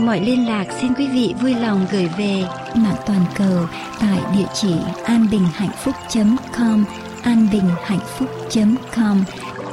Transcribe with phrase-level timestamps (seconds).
[0.00, 2.44] mọi liên lạc xin quý vị vui lòng gửi về
[2.74, 3.66] mạng toàn cầu
[4.00, 4.74] tại địa chỉ
[5.04, 6.84] anbinhhạnhphúc.com
[7.22, 9.24] anbinhhạnhphúc.com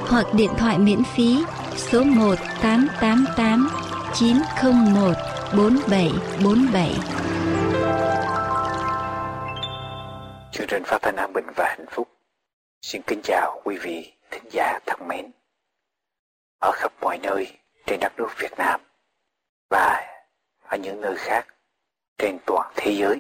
[0.08, 1.44] hoặc điện thoại miễn phí
[1.76, 3.70] số 1 888
[4.14, 5.14] 901
[5.58, 6.92] 4747.
[10.52, 12.08] Chương trình phát thanh an bình và hạnh phúc.
[12.82, 15.32] Xin kính chào quý vị thính giả thân mến.
[16.60, 17.48] Ở khắp mọi nơi
[17.86, 18.85] trên đất nước Việt Nam
[20.76, 21.48] ở những nơi khác
[22.18, 23.20] trên toàn thế giới,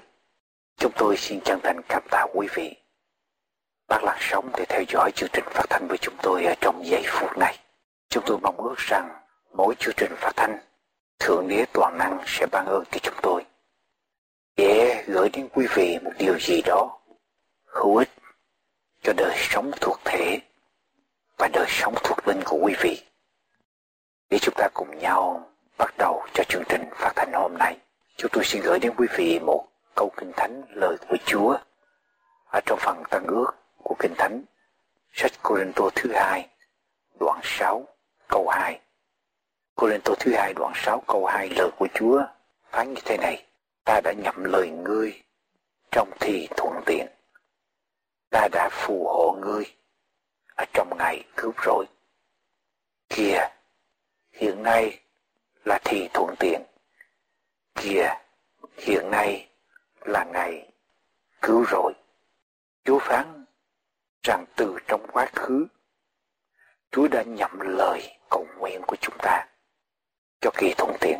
[0.77, 2.75] chúng tôi xin chân thành cảm tạ quý vị
[3.87, 6.85] bác lạc sống để theo dõi chương trình phát thanh với chúng tôi ở trong
[6.85, 7.59] giây phút này.
[8.09, 9.09] Chúng tôi mong ước rằng
[9.53, 10.57] mỗi chương trình phát thanh
[11.19, 13.45] Thượng Đế Toàn Năng sẽ ban ơn cho chúng tôi
[14.55, 16.99] để gửi đến quý vị một điều gì đó
[17.65, 18.09] hữu ích
[19.03, 20.39] cho đời sống thuộc thể
[21.37, 23.05] và đời sống thuộc linh của quý vị.
[24.29, 27.77] Để chúng ta cùng nhau bắt đầu cho chương trình phát thanh hôm nay,
[28.17, 31.57] chúng tôi xin gửi đến quý vị một câu kinh thánh lời của Chúa
[32.45, 33.51] ở trong phần Tân ước
[33.83, 34.41] của Kinh Thánh,
[35.13, 36.49] sách Cô-rin-tô thứ hai,
[37.19, 37.87] đoạn 6,
[38.27, 38.79] câu 2.
[39.75, 42.23] Cô-rin-tô thứ hai, đoạn 6, câu 2 lời của Chúa
[42.71, 43.45] phán như thế này,
[43.83, 45.23] ta đã nhậm lời ngươi
[45.91, 47.07] trong thì thuận tiện.
[48.29, 49.63] Ta đã phù hộ ngươi
[50.55, 51.85] ở trong ngày cứu rỗi.
[53.09, 53.47] Kìa,
[54.31, 54.99] hiện nay
[55.65, 56.61] là thì thuận tiện.
[57.75, 58.09] Kìa,
[58.77, 59.49] hiện nay
[60.01, 60.71] là ngày
[61.41, 61.93] cứu rỗi.
[62.83, 63.45] Chúa phán
[64.23, 65.67] rằng từ trong quá khứ
[66.91, 69.47] Chúa đã nhậm lời cầu nguyện của chúng ta
[70.41, 71.19] cho kỳ thuận tiện.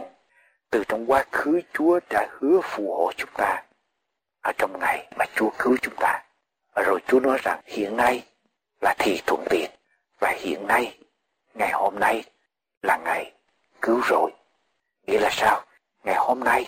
[0.70, 3.64] Từ trong quá khứ Chúa đã hứa phù hộ chúng ta
[4.42, 6.24] ở trong ngày mà Chúa cứu chúng ta.
[6.76, 8.24] Và rồi Chúa nói rằng hiện nay
[8.82, 9.72] là thì thuận tiện
[10.20, 11.00] và hiện nay,
[11.54, 12.24] ngày hôm nay
[12.82, 13.34] là ngày
[13.85, 14.31] cứu rồi
[15.07, 15.63] Nghĩa là sao?
[16.03, 16.68] Ngày hôm nay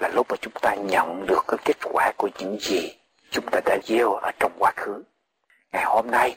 [0.00, 2.98] là lúc mà chúng ta nhận được cái kết quả của những gì
[3.30, 5.02] chúng ta đã gieo ở trong quá khứ.
[5.72, 6.36] Ngày hôm nay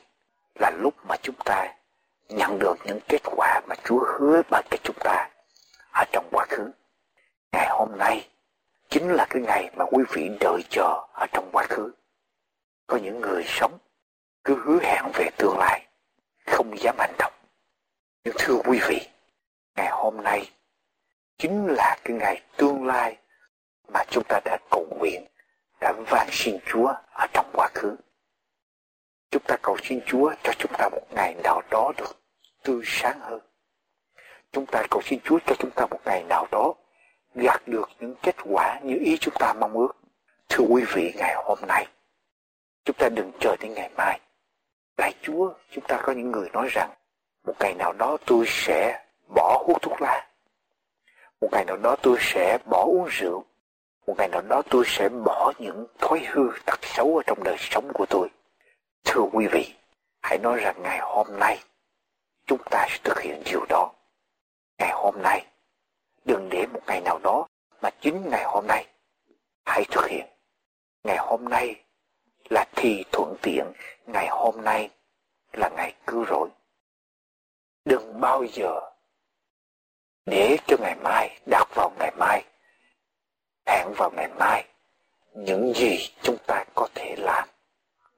[0.60, 1.74] là lúc mà chúng ta
[2.30, 5.30] nhận được những kết quả mà Chúa hứa ban cho chúng ta
[5.94, 6.72] ở trong quá khứ.
[7.52, 8.30] Ngày hôm nay
[8.90, 11.92] chính là cái ngày mà quý vị đợi chờ ở trong quá khứ.
[12.88, 13.78] Có những người sống
[14.44, 15.88] cứ hứa hẹn về tương lai,
[16.46, 17.34] không dám hành động.
[18.24, 19.08] Nhưng thưa quý vị,
[19.76, 20.52] ngày hôm nay
[21.38, 23.18] chính là cái ngày tương lai
[23.88, 25.26] mà chúng ta đã cầu nguyện,
[25.82, 27.96] đã van xin Chúa ở trong quá khứ.
[29.32, 32.18] Chúng ta cầu xin Chúa cho chúng ta một ngày nào đó được
[32.64, 33.40] tươi sáng hơn.
[34.52, 36.74] Chúng ta cầu xin Chúa cho chúng ta một ngày nào đó
[37.36, 39.98] gặt được những kết quả như ý chúng ta mong ước.
[40.50, 41.88] Thưa quý vị, ngày hôm nay,
[42.86, 44.20] chúng ta đừng chờ đến ngày mai.
[44.96, 46.90] Tại Chúa, chúng ta có những người nói rằng
[47.46, 49.03] một ngày nào đó tôi sẽ
[49.36, 50.28] bỏ hút thuốc lá.
[51.42, 53.44] Một ngày nào đó tôi sẽ bỏ uống rượu.
[54.08, 57.56] Một ngày nào đó tôi sẽ bỏ những thói hư tật xấu ở trong đời
[57.60, 58.30] sống của tôi.
[59.06, 59.74] Thưa quý vị,
[60.22, 61.60] hãy nói rằng ngày hôm nay
[62.46, 63.92] chúng ta sẽ thực hiện điều đó.
[64.78, 65.46] Ngày hôm nay,
[66.26, 67.48] đừng để một ngày nào đó
[67.82, 68.86] mà chính ngày hôm nay
[69.66, 70.28] hãy thực hiện.
[71.04, 71.76] Ngày hôm nay
[72.50, 73.66] là thì thuận tiện,
[74.06, 74.90] ngày hôm nay
[75.54, 76.50] là ngày cứu rỗi.
[77.86, 78.80] Đừng bao giờ
[80.26, 82.44] để cho ngày mai đặt vào ngày mai,
[83.66, 84.66] hẹn vào ngày mai
[85.36, 87.48] những gì chúng ta có thể làm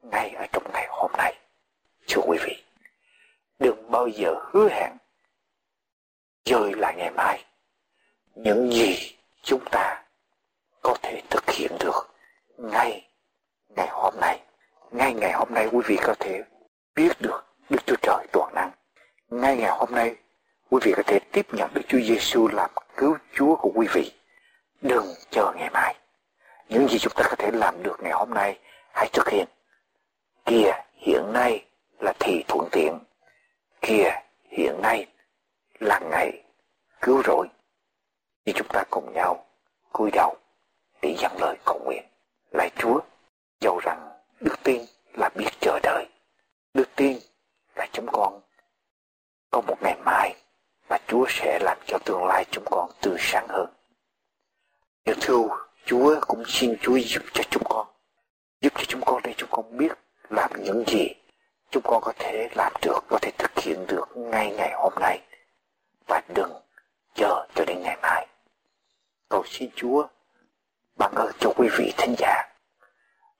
[0.01, 1.35] ngay ở trong ngày hôm nay.
[2.07, 2.63] Thưa quý vị,
[3.59, 4.91] đừng bao giờ hứa hẹn
[6.45, 7.45] rời lại ngày mai
[8.35, 10.03] những gì chúng ta
[10.81, 12.15] có thể thực hiện được
[12.57, 13.07] ngay
[13.69, 14.41] ngày hôm nay.
[14.91, 16.43] Ngay ngày hôm nay quý vị có thể
[16.95, 18.71] biết được Đức Chúa Trời toàn năng.
[19.29, 20.15] Ngay ngày hôm nay
[20.69, 24.11] quý vị có thể tiếp nhận Đức Chúa Giêsu làm cứu Chúa của quý vị.
[24.81, 25.95] Đừng chờ ngày mai.
[26.69, 28.59] Những gì chúng ta có thể làm được ngày hôm nay,
[28.93, 29.45] hãy thực hiện.
[30.45, 31.65] Kia hiện nay
[31.99, 32.99] là thì thuận tiện.
[33.81, 34.11] Kia
[34.49, 35.05] hiện nay
[35.79, 36.43] là ngày
[37.01, 37.47] cứu rỗi.
[38.45, 39.45] Thì chúng ta cùng nhau
[39.91, 40.35] cúi đầu
[41.01, 42.03] để dâng lời cầu nguyện,
[42.51, 42.99] lạy Chúa,
[43.61, 44.09] dầu rằng
[44.39, 44.81] đức tin
[45.13, 46.05] là biết chờ đợi.
[46.73, 47.17] Đức tin
[47.75, 48.41] là chúng con.
[49.51, 50.35] Có một ngày mai
[50.87, 53.67] và Chúa sẽ làm cho tương lai chúng con tươi sáng hơn.
[55.05, 55.41] Nhưng thưa
[55.85, 57.87] Chúa cũng xin Chúa giúp cho chúng con,
[58.61, 59.91] giúp cho chúng con để chúng con biết
[60.29, 61.09] làm những gì
[61.71, 65.21] chúng con có thể làm được, có thể thực hiện được ngay ngày hôm nay
[66.07, 66.51] và đừng
[67.15, 68.27] chờ cho đến ngày mai.
[69.29, 70.07] Cầu xin Chúa
[70.95, 72.43] ban ơn cho quý vị thính giả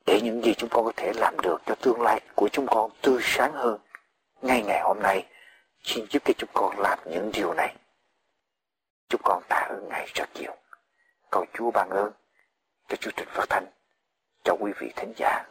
[0.06, 2.92] để những gì chúng con có thể làm được cho tương lai của chúng con
[3.02, 3.78] tươi sáng hơn
[4.42, 5.26] ngay ngày hôm nay
[5.86, 7.76] xin giúp cho chúng con làm những điều này.
[9.10, 10.56] Chúng con tạ ơn ngài rất nhiều.
[11.32, 12.12] Cầu chúa ban ơn
[12.88, 13.66] cho chương trình phát thanh
[14.44, 15.44] cho quý vị thính giả.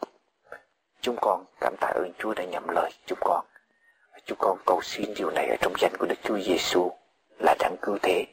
[1.00, 3.46] Chúng con cảm tạ ơn chúa đã nhậm lời chúng con.
[4.24, 6.92] Chúng con cầu xin điều này ở trong danh của đức chúa giêsu
[7.38, 8.26] là đấng cứu thế.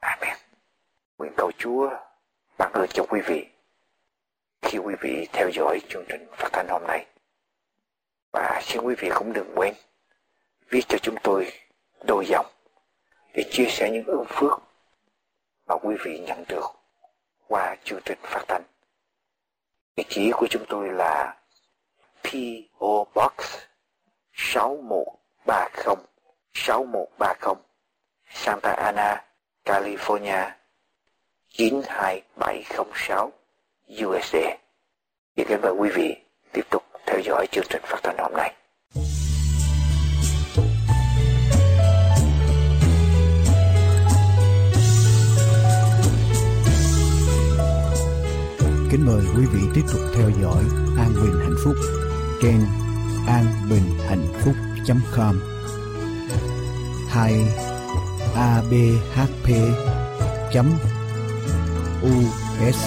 [0.00, 0.36] Amen.
[1.18, 1.90] Nguyện cầu chúa
[2.58, 3.46] ban ơn cho quý vị.
[4.62, 7.06] Khi quý vị theo dõi chương trình phát thanh hôm nay.
[8.32, 9.74] Và xin quý vị cũng đừng quên
[10.68, 11.52] viết cho chúng tôi
[12.06, 12.46] đôi dòng
[13.34, 14.60] để chia sẻ những ơn phước
[15.66, 16.64] mà quý vị nhận được
[17.48, 18.62] qua chương trình phát thanh.
[19.96, 21.36] Địa chỉ của chúng tôi là
[22.22, 23.32] PO Box
[24.32, 25.96] 6130
[26.54, 27.54] 6130
[28.30, 29.24] Santa Ana,
[29.64, 30.50] California
[31.48, 33.32] 92706
[34.04, 34.56] USA.
[35.36, 36.16] Xin kính mời quý vị
[36.52, 38.54] tiếp tục theo dõi chương trình phát thanh hôm nay.
[48.94, 50.64] Kính mời quý vị tiếp tục theo dõi
[50.98, 51.76] An Bình Hạnh Phúc
[52.42, 52.60] trên
[53.26, 55.40] anbinhhạnhphúc.com
[57.08, 57.34] hay
[58.34, 59.48] abhp
[62.68, 62.78] us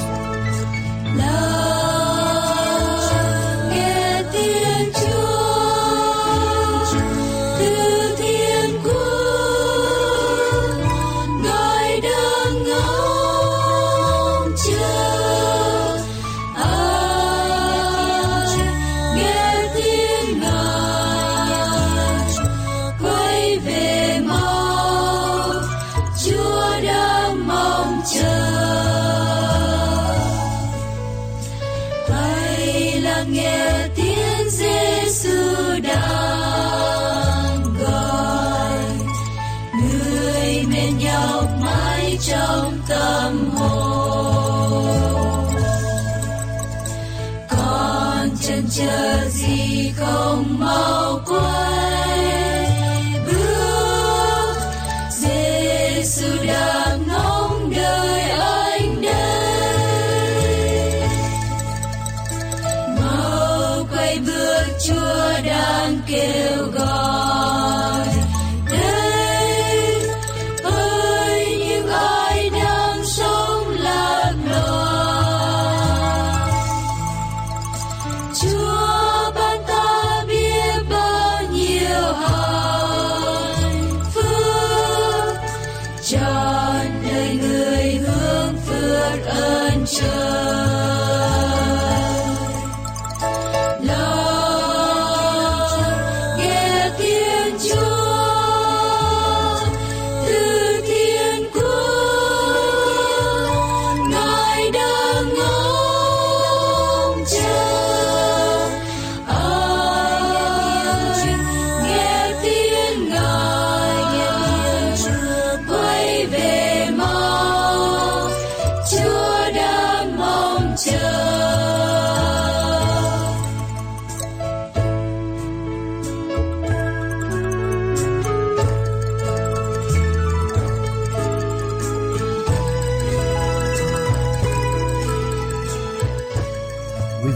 [48.78, 50.87] chờ gì không mong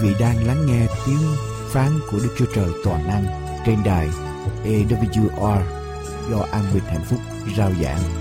[0.01, 1.36] bị đang lắng nghe tiếng
[1.70, 3.25] phán của Đức Chúa Trời Toàn Năng
[3.65, 4.10] trên đài
[4.63, 5.62] AWR
[6.31, 7.20] do An Bình Hạnh Phúc
[7.58, 8.21] rao giảng.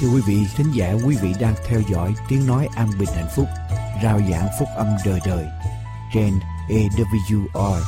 [0.00, 3.28] Thưa quý vị, thính giả, quý vị đang theo dõi tiếng nói an bình hạnh
[3.36, 3.46] phúc,
[4.02, 5.44] rao giảng phúc âm đời đời,
[6.14, 6.32] trên
[6.68, 7.80] AWR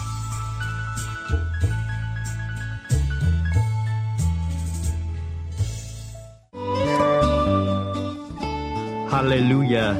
[9.10, 9.94] Hallelujah.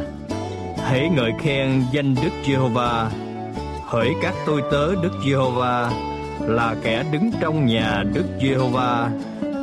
[0.79, 3.11] Hãy ngợi khen danh Đức Giê-hô-va.
[3.87, 5.91] Hỡi các tôi tớ, Đức Giê-hô-va,
[6.41, 9.11] Là kẻ đứng trong nhà Đức Giê-hô-va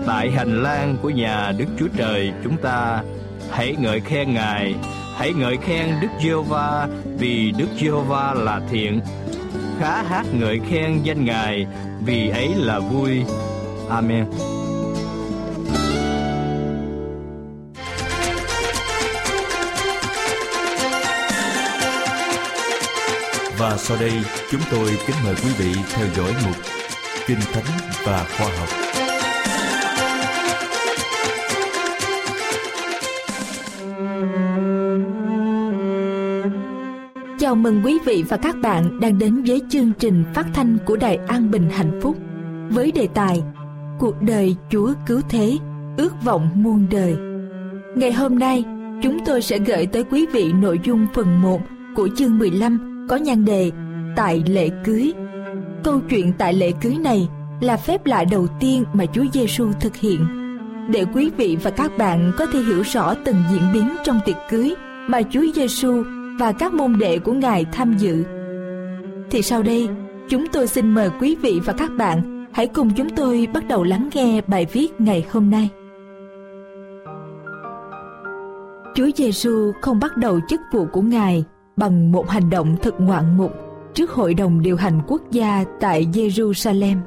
[0.08, 3.04] tại hành lang của nhà Đức Chúa Trời chúng ta
[3.52, 4.76] hãy ngợi khen Ngài,
[5.18, 6.88] hãy ngợi khen Đức Giê-hô-va
[7.18, 9.02] vì Đức Giê-hô-va là thiện.
[9.80, 11.68] Khá hát ngợi khen danh Ngài
[12.06, 13.24] vì ấy là vui.
[13.90, 14.26] Amen.
[23.58, 24.12] Và sau đây
[24.52, 26.56] chúng tôi kính mời quý vị theo dõi mục
[27.28, 29.07] Kinh Thánh và Khoa học.
[37.48, 40.96] Chào mừng quý vị và các bạn đang đến với chương trình phát thanh của
[40.96, 42.18] Đài An Bình Hạnh Phúc
[42.70, 43.42] với đề tài
[44.00, 45.58] Cuộc đời Chúa Cứu Thế,
[45.98, 47.16] ước vọng muôn đời.
[47.96, 48.64] Ngày hôm nay,
[49.04, 51.62] chúng tôi sẽ gửi tới quý vị nội dung phần 1
[51.96, 53.72] của chương 15 có nhan đề
[54.16, 55.14] Tại lễ cưới.
[55.84, 57.30] Câu chuyện tại lễ cưới này
[57.62, 60.28] là phép lạ đầu tiên mà Chúa Giêsu thực hiện.
[60.90, 64.38] Để quý vị và các bạn có thể hiểu rõ từng diễn biến trong tiệc
[64.50, 64.76] cưới
[65.08, 66.04] mà Chúa Giêsu
[66.40, 68.24] và các môn đệ của Ngài tham dự.
[69.32, 69.90] Thì sau đây,
[70.30, 73.84] chúng tôi xin mời quý vị và các bạn hãy cùng chúng tôi bắt đầu
[73.84, 75.70] lắng nghe bài viết ngày hôm nay.
[78.96, 81.44] Chúa Giêsu không bắt đầu chức vụ của Ngài
[81.76, 83.52] bằng một hành động thật ngoạn mục
[83.94, 86.98] trước hội đồng điều hành quốc gia tại Jerusalem.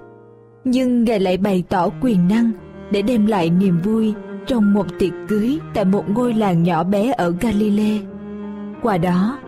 [0.64, 2.50] Nhưng Ngài lại bày tỏ quyền năng
[2.90, 4.14] để đem lại niềm vui
[4.46, 7.98] trong một tiệc cưới tại một ngôi làng nhỏ bé ở Galilee
[8.82, 9.38] qua đó,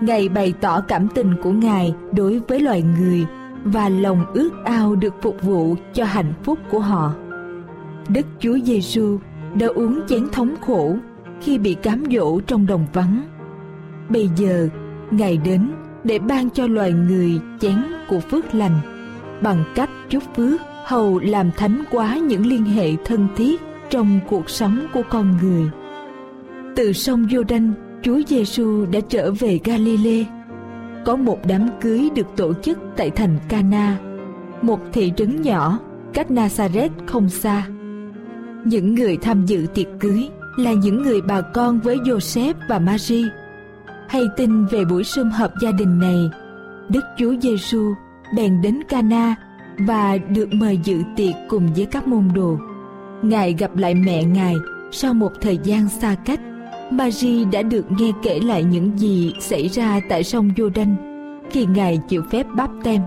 [0.00, 3.26] Ngài bày tỏ cảm tình của Ngài đối với loài người
[3.64, 7.12] và lòng ước ao được phục vụ cho hạnh phúc của họ.
[8.08, 9.18] Đức Chúa Giêsu
[9.54, 10.96] đã uống chén thống khổ
[11.40, 13.22] khi bị cám dỗ trong đồng vắng.
[14.08, 14.68] Bây giờ,
[15.10, 15.70] Ngài đến
[16.04, 17.76] để ban cho loài người chén
[18.08, 18.80] của phước lành
[19.42, 23.60] bằng cách chúc phước hầu làm thánh quá những liên hệ thân thiết
[23.90, 25.70] trong cuộc sống của con người.
[26.76, 27.72] Từ sông Giô-đanh
[28.02, 30.24] Chúa Giêsu đã trở về Galilee.
[31.04, 33.98] Có một đám cưới được tổ chức tại thành Cana,
[34.62, 35.78] một thị trấn nhỏ
[36.14, 37.66] cách Nazareth không xa.
[38.64, 43.24] Những người tham dự tiệc cưới là những người bà con với Joseph và Mary.
[44.08, 46.30] Hay tin về buổi sum họp gia đình này,
[46.88, 47.94] Đức Chúa Giêsu
[48.36, 49.34] bèn đến Cana
[49.78, 52.58] và được mời dự tiệc cùng với các môn đồ.
[53.22, 54.54] Ngài gặp lại mẹ Ngài
[54.92, 56.40] sau một thời gian xa cách
[56.90, 60.94] Marie đã được nghe kể lại những gì xảy ra tại sông Jordan
[61.50, 63.00] khi Ngài chịu phép báp tem.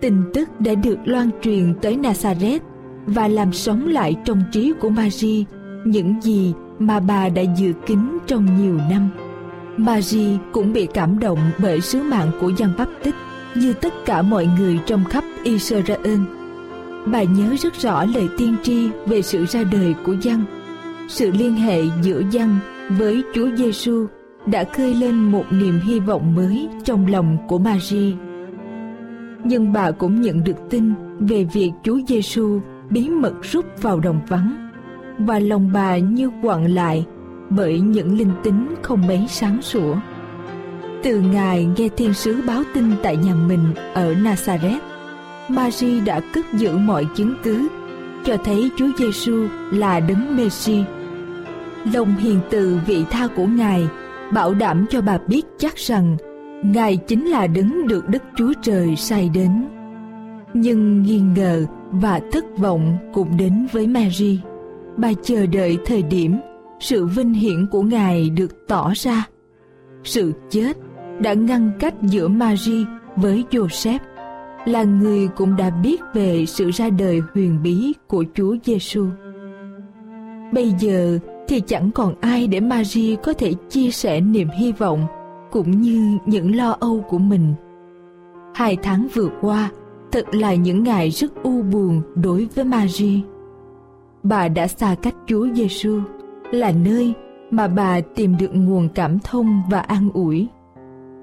[0.00, 2.60] Tin tức đã được loan truyền tới Nazareth
[3.06, 5.44] và làm sống lại trong trí của Marie
[5.84, 9.10] những gì mà bà đã dự kín trong nhiều năm.
[9.76, 13.14] Marie cũng bị cảm động bởi sứ mạng của Giăng Báp Tích
[13.54, 16.18] như tất cả mọi người trong khắp Israel.
[17.06, 20.44] Bà nhớ rất rõ lời tiên tri về sự ra đời của Giăng,
[21.08, 22.58] sự liên hệ giữa Giăng
[22.98, 24.06] với Chúa Giêsu
[24.46, 28.12] đã khơi lên một niềm hy vọng mới trong lòng của Marie.
[29.44, 34.20] Nhưng bà cũng nhận được tin về việc Chúa Giêsu bí mật rút vào đồng
[34.28, 34.70] vắng
[35.18, 37.06] và lòng bà như quặn lại
[37.50, 39.96] bởi những linh tính không mấy sáng sủa.
[41.02, 44.80] Từ ngày nghe thiên sứ báo tin tại nhà mình ở Nazareth,
[45.48, 47.68] Marie đã cất giữ mọi chứng cứ
[48.24, 50.84] cho thấy Chúa Giêsu là đấng Messi
[51.92, 53.88] lòng hiền từ vị tha của ngài,
[54.32, 56.16] bảo đảm cho bà biết chắc rằng
[56.64, 59.68] ngài chính là đứng được đức chúa trời sai đến.
[60.54, 64.40] Nhưng nghi ngờ và thất vọng cũng đến với mary.
[64.96, 66.36] Bà chờ đợi thời điểm
[66.80, 69.26] sự vinh hiển của ngài được tỏ ra.
[70.04, 70.76] Sự chết
[71.20, 72.84] đã ngăn cách giữa Mary
[73.16, 73.98] với Joseph,
[74.64, 79.06] là người cũng đã biết về sự ra đời huyền bí của Chúa Giêsu.
[80.52, 81.18] Bây giờ
[81.50, 85.06] thì chẳng còn ai để Marie có thể chia sẻ niềm hy vọng
[85.50, 87.54] cũng như những lo âu của mình.
[88.54, 89.70] Hai tháng vừa qua
[90.12, 93.20] thật là những ngày rất u buồn đối với Marie.
[94.22, 96.00] Bà đã xa cách Chúa Giêsu,
[96.50, 97.12] là nơi
[97.50, 100.46] mà bà tìm được nguồn cảm thông và an ủi.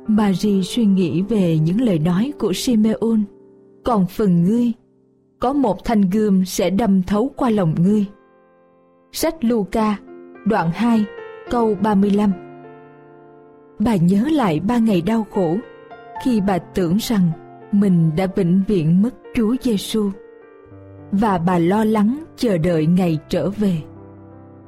[0.08, 3.20] Marie suy nghĩ về những lời nói của Simeon.
[3.84, 4.72] Còn phần ngươi,
[5.40, 8.06] có một thanh gươm sẽ đâm thấu qua lòng ngươi.
[9.12, 9.98] Sách Luca,
[10.50, 11.06] đoạn 2,
[11.50, 12.32] câu 35
[13.80, 15.58] Bà nhớ lại ba ngày đau khổ
[16.24, 17.32] khi bà tưởng rằng
[17.72, 20.10] mình đã vĩnh viễn mất Chúa Giêsu
[21.12, 23.78] và bà lo lắng chờ đợi ngày trở về.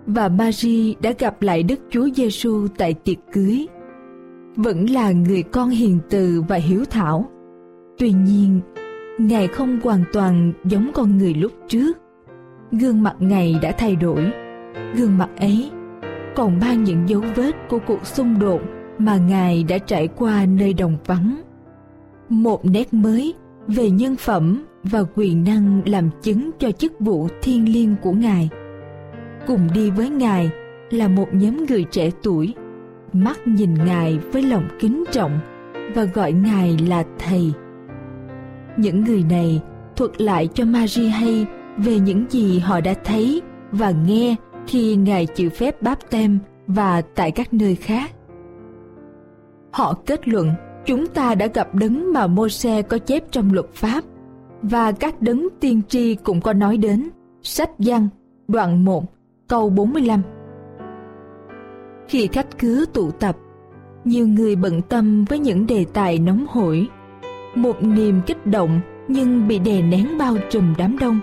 [0.05, 3.67] Và Mary đã gặp lại Đức Chúa Giêsu tại tiệc cưới.
[4.55, 7.25] Vẫn là người con hiền từ và hiếu thảo.
[7.97, 8.59] Tuy nhiên,
[9.19, 11.97] Ngài không hoàn toàn giống con người lúc trước.
[12.71, 14.31] Gương mặt Ngài đã thay đổi.
[14.95, 15.71] Gương mặt ấy
[16.35, 18.61] còn mang những dấu vết của cuộc xung đột
[18.97, 21.41] mà Ngài đã trải qua nơi đồng vắng.
[22.29, 23.33] Một nét mới
[23.67, 28.49] về nhân phẩm và quyền năng làm chứng cho chức vụ thiêng liêng của Ngài.
[29.47, 30.49] Cùng đi với Ngài
[30.89, 32.53] là một nhóm người trẻ tuổi,
[33.13, 35.39] mắt nhìn Ngài với lòng kính trọng
[35.95, 37.53] và gọi Ngài là Thầy.
[38.77, 39.61] Những người này
[39.95, 41.45] thuật lại cho Marie hay
[41.77, 44.35] về những gì họ đã thấy và nghe
[44.67, 48.11] khi Ngài chịu phép báp tem và tại các nơi khác.
[49.71, 50.51] Họ kết luận,
[50.85, 54.03] chúng ta đã gặp đấng mà Môi-se có chép trong luật pháp,
[54.61, 57.09] và các đấng tiên tri cũng có nói đến
[57.41, 58.07] sách văn
[58.47, 59.03] đoạn 1
[59.47, 60.21] câu 45
[62.07, 63.37] Khi khách cứ tụ tập,
[64.03, 66.87] nhiều người bận tâm với những đề tài nóng hổi,
[67.55, 71.19] một niềm kích động nhưng bị đè nén bao trùm đám đông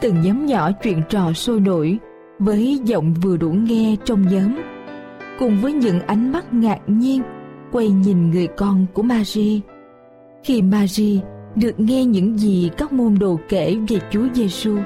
[0.00, 1.98] từng nhóm nhỏ chuyện trò sôi nổi
[2.38, 4.56] với giọng vừa đủ nghe trong nhóm
[5.38, 7.22] cùng với những ánh mắt ngạc nhiên
[7.72, 9.60] quay nhìn người con của Marie.
[10.44, 11.20] Khi Marie
[11.54, 14.76] được nghe những gì các môn đồ kể về Chúa Giêsu,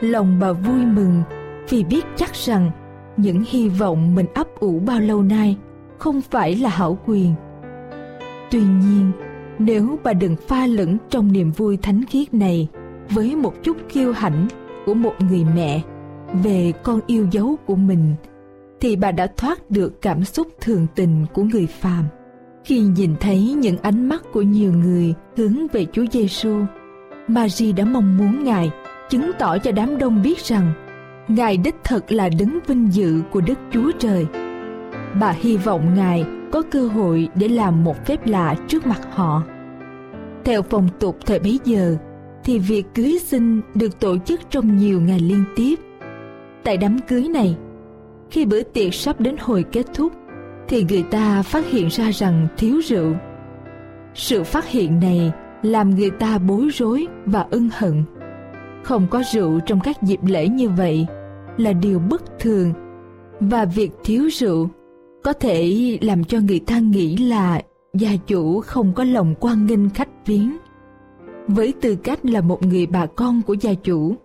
[0.00, 1.22] lòng bà vui mừng
[1.68, 2.70] vì biết chắc rằng
[3.16, 5.56] những hy vọng mình ấp ủ bao lâu nay
[5.98, 7.34] không phải là hảo quyền.
[8.50, 9.10] Tuy nhiên,
[9.58, 12.68] nếu bà đừng pha lẫn trong niềm vui thánh khiết này
[13.10, 14.48] với một chút kiêu hãnh
[14.86, 15.82] của một người mẹ
[16.42, 18.14] về con yêu dấu của mình
[18.80, 22.04] thì bà đã thoát được cảm xúc thường tình của người phàm.
[22.64, 26.64] Khi nhìn thấy những ánh mắt của nhiều người hướng về Chúa Giêsu,
[27.28, 28.70] Marie đã mong muốn Ngài
[29.10, 30.72] chứng tỏ cho đám đông biết rằng
[31.28, 34.26] Ngài đích thực là đấng vinh dự của Đức Chúa Trời.
[35.20, 39.42] Bà hy vọng Ngài có cơ hội để làm một phép lạ trước mặt họ.
[40.44, 41.96] Theo phong tục thời bấy giờ,
[42.44, 45.74] thì việc cưới xin được tổ chức trong nhiều ngày liên tiếp.
[46.64, 47.56] Tại đám cưới này,
[48.30, 50.12] khi bữa tiệc sắp đến hồi kết thúc
[50.68, 53.14] thì người ta phát hiện ra rằng thiếu rượu.
[54.14, 58.04] Sự phát hiện này làm người ta bối rối và ân hận.
[58.82, 61.06] Không có rượu trong các dịp lễ như vậy
[61.56, 62.72] là điều bất thường
[63.40, 64.68] và việc thiếu rượu
[65.22, 67.62] có thể làm cho người ta nghĩ là
[67.94, 70.56] gia chủ không có lòng quan nghênh khách viếng.
[71.48, 74.16] Với tư cách là một người bà con của gia chủ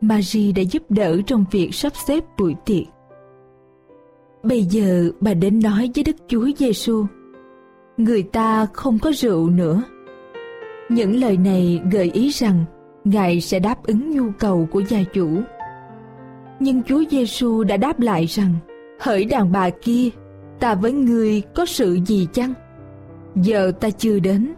[0.00, 2.84] Marie đã giúp đỡ trong việc sắp xếp buổi tiệc
[4.42, 7.06] Bây giờ bà đến nói với Đức Chúa Giêsu,
[7.96, 9.82] người ta không có rượu nữa.
[10.88, 12.64] Những lời này gợi ý rằng
[13.04, 15.28] Ngài sẽ đáp ứng nhu cầu của gia chủ.
[16.60, 18.54] Nhưng Chúa Giêsu đã đáp lại rằng,
[19.00, 20.08] hỡi đàn bà kia,
[20.60, 22.52] ta với ngươi có sự gì chăng?
[23.34, 24.54] Giờ ta chưa đến.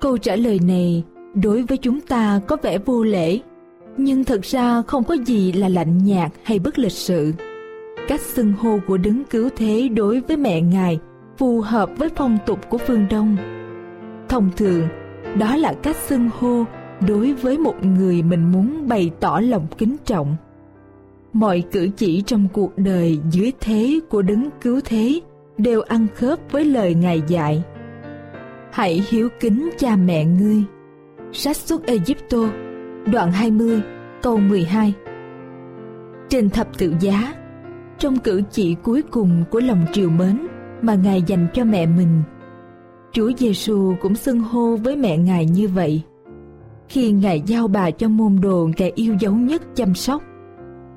[0.00, 1.04] Câu trả lời này
[1.34, 3.38] đối với chúng ta có vẻ vô lễ,
[3.96, 7.32] nhưng thật ra không có gì là lạnh nhạt hay bất lịch sự.
[8.08, 10.98] Cách xưng hô của đấng cứu thế đối với mẹ ngài
[11.38, 13.36] phù hợp với phong tục của phương đông.
[14.28, 14.88] Thông thường,
[15.38, 16.64] đó là cách xưng hô
[17.08, 20.36] đối với một người mình muốn bày tỏ lòng kính trọng.
[21.32, 25.20] Mọi cử chỉ trong cuộc đời dưới thế của đấng cứu thế
[25.58, 27.62] đều ăn khớp với lời ngài dạy.
[28.72, 30.62] Hãy hiếu kính cha mẹ ngươi.
[31.32, 32.38] Sách xuất Egypto
[33.12, 33.82] đoạn 20
[34.22, 34.94] câu 12
[36.28, 37.34] trên thập tự giá
[37.98, 40.46] trong cử chỉ cuối cùng của lòng triều mến
[40.82, 42.22] mà Ngài dành cho mẹ mình.
[43.12, 46.02] Chúa Giêsu cũng xưng hô với mẹ Ngài như vậy.
[46.88, 50.22] Khi Ngài giao bà cho môn đồ kẻ yêu dấu nhất chăm sóc,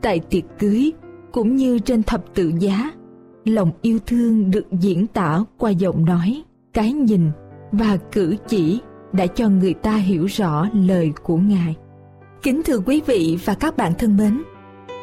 [0.01, 0.91] tại tiệc cưới
[1.31, 2.91] cũng như trên thập tự giá,
[3.45, 6.43] lòng yêu thương được diễn tả qua giọng nói,
[6.73, 7.31] cái nhìn
[7.71, 8.79] và cử chỉ
[9.13, 11.75] đã cho người ta hiểu rõ lời của Ngài.
[12.43, 14.43] Kính thưa quý vị và các bạn thân mến,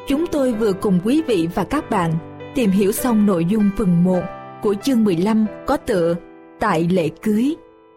[0.09, 2.13] chúng tôi vừa cùng quý vị và các bạn
[2.55, 4.21] tìm hiểu xong nội dung phần 1
[4.63, 6.15] của chương 15 có tựa
[6.61, 7.55] Tại lễ cưới.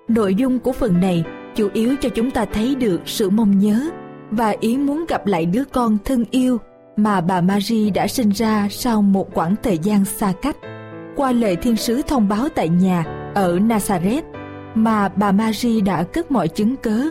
[0.07, 1.23] Nội dung của phần này
[1.55, 3.89] chủ yếu cho chúng ta thấy được sự mong nhớ
[4.31, 6.57] và ý muốn gặp lại đứa con thân yêu
[6.95, 10.57] mà bà Marie đã sinh ra sau một quãng thời gian xa cách.
[11.15, 14.23] Qua lời thiên sứ thông báo tại nhà ở Nazareth
[14.75, 17.09] mà bà Marie đã cất mọi chứng cớ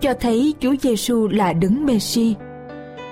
[0.00, 2.34] cho thấy Chúa Giêsu là đấng Messi.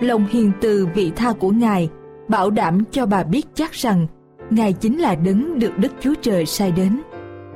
[0.00, 1.88] Lòng hiền từ vị tha của Ngài
[2.28, 4.06] bảo đảm cho bà biết chắc rằng
[4.50, 7.00] Ngài chính là đấng được Đức Chúa Trời sai đến.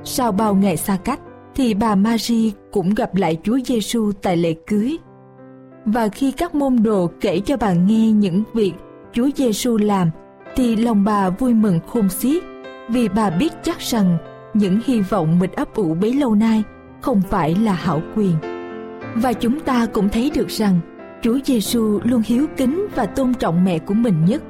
[0.04, 1.20] Sau bao ngày xa cách,
[1.54, 4.96] thì bà Marie cũng gặp lại Chúa Giêsu tại lễ cưới.
[5.84, 8.72] Và khi các môn đồ kể cho bà nghe những việc
[9.12, 10.10] Chúa Giêsu làm,
[10.56, 12.42] thì lòng bà vui mừng khôn xiết
[12.88, 14.18] vì bà biết chắc rằng
[14.54, 16.62] những hy vọng mình ấp ủ bấy lâu nay
[17.00, 18.57] không phải là hảo quyền.
[19.14, 20.80] Và chúng ta cũng thấy được rằng
[21.22, 24.42] Chúa Giêsu luôn hiếu kính và tôn trọng mẹ của mình nhất.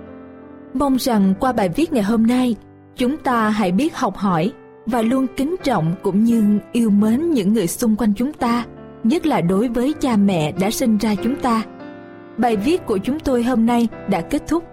[0.75, 2.57] Mong rằng qua bài viết ngày hôm nay,
[2.97, 4.53] chúng ta hãy biết học hỏi
[4.87, 8.65] và luôn kính trọng cũng như yêu mến những người xung quanh chúng ta,
[9.05, 11.63] nhất là đối với cha mẹ đã sinh ra chúng ta.
[12.37, 14.65] Bài viết của chúng tôi hôm nay đã kết thúc.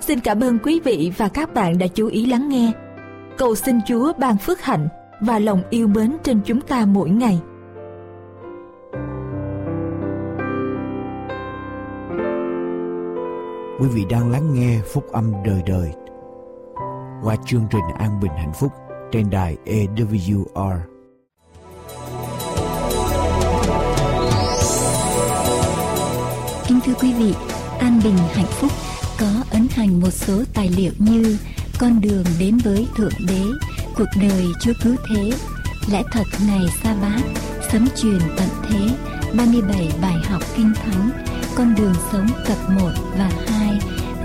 [0.00, 2.72] Xin cảm ơn quý vị và các bạn đã chú ý lắng nghe.
[3.38, 4.88] Cầu xin Chúa ban phước hạnh
[5.20, 7.40] và lòng yêu mến trên chúng ta mỗi ngày.
[13.78, 15.90] Quý vị đang lắng nghe phúc âm đời đời
[17.22, 18.72] qua chương trình An Bình Hạnh Phúc
[19.12, 20.78] trên đài AWR.
[26.68, 27.34] Kính thưa quý vị,
[27.78, 28.72] An Bình Hạnh Phúc
[29.20, 31.38] có ấn hành một số tài liệu như
[31.80, 33.42] Con đường đến với Thượng Đế,
[33.96, 35.30] Cuộc đời Chúa Cứu Thế,
[35.90, 37.20] Lẽ thật ngày sa bát,
[37.72, 38.88] Sấm truyền tận thế,
[39.36, 41.10] 37 bài học kinh thánh,
[41.54, 43.78] con đường sống tập 1 và 2,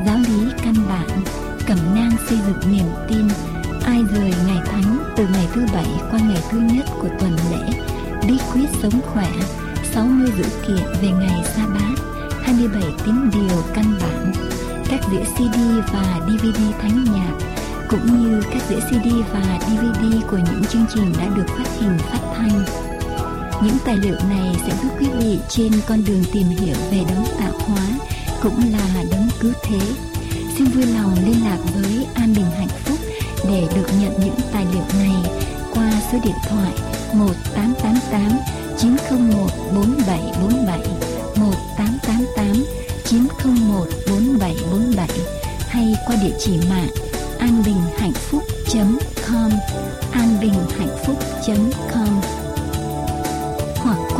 [0.05, 1.23] Giáo lý căn bản,
[1.67, 3.27] Cẩm nang xây dựng niềm tin,
[3.85, 7.79] ai rời ngày thánh từ ngày thứ bảy qua ngày thứ nhất của tuần lễ,
[8.27, 9.31] bí quyết sống khỏe,
[9.93, 12.01] 60 dữ kiện về ngày sa bát,
[12.41, 14.33] 27 tín điều căn bản,
[14.89, 15.57] các đĩa CD
[15.93, 17.33] và DVD thánh nhạc,
[17.89, 21.97] cũng như các đĩa CD và DVD của những chương trình đã được phát hình
[21.97, 22.86] phát thanh.
[23.63, 27.25] Những tài liệu này sẽ giúp quý vị trên con đường tìm hiểu về đấng
[27.39, 27.81] tạo hóa,
[28.41, 29.79] cũng là đấng cứu thế.
[30.57, 32.99] Xin vui lòng liên lạc với An Bình Hạnh Phúc
[33.49, 35.15] để được nhận những tài liệu này
[35.73, 36.71] qua số điện thoại
[37.13, 38.39] 1888
[38.77, 40.79] 901 4747
[41.35, 42.65] 1888
[43.03, 45.09] 901 4747
[45.69, 46.89] hay qua địa chỉ mạng
[47.39, 49.51] anbinhhạnhphúc.com
[50.11, 51.17] anbinhhạnhphúc.com phúc
[51.93, 52.46] com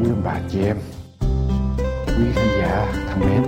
[0.00, 0.76] Quý ông bà chị em,
[2.06, 3.42] quý khán giả thân mến.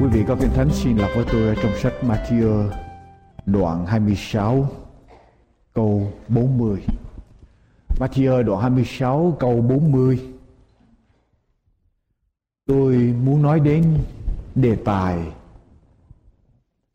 [0.00, 2.70] Quý vị có kinh thánh xin đọc với tôi trong sách Matthew
[3.46, 4.68] đoạn 26
[5.74, 6.80] câu 40.
[8.00, 10.20] Matthew đoạn 26 câu 40.
[12.66, 13.98] Tôi muốn nói đến
[14.54, 15.32] đề tài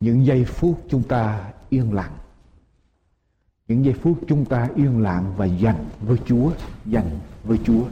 [0.00, 2.12] những giây phút chúng ta yên lặng.
[3.68, 6.50] Những giây phút chúng ta yên lặng và dành với Chúa,
[6.86, 7.84] dành với Chúa,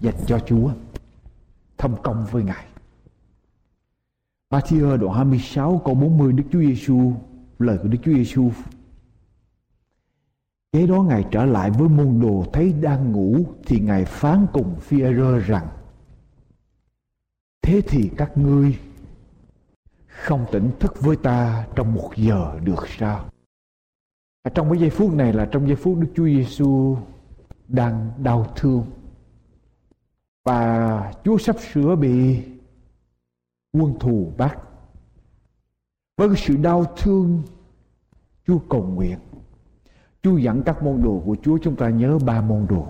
[0.00, 0.70] dành cho Chúa.
[1.78, 2.64] Thâm công với Ngài.
[4.50, 7.12] Matthew đoạn 26 câu 40 Đức Chúa Giêsu
[7.58, 8.50] lời của Đức Chúa Giêsu
[10.72, 14.76] Kế đó Ngài trở lại với môn đồ thấy đang ngủ thì Ngài phán cùng
[14.80, 15.00] phi
[15.46, 15.66] rằng
[17.62, 18.78] Thế thì các ngươi
[20.06, 23.24] không tỉnh thức với ta trong một giờ được sao?
[24.42, 26.96] Ở trong cái giây phút này là trong giây phút Đức Chúa Giêsu
[27.74, 28.84] đang đau thương
[30.44, 32.42] và Chúa sắp sửa bị
[33.72, 34.58] quân thù bắt.
[36.16, 37.42] Với cái sự đau thương
[38.46, 39.18] Chúa cầu nguyện
[40.24, 42.86] Chúa dẫn các môn đồ của Chúa chúng ta nhớ ba môn đồ.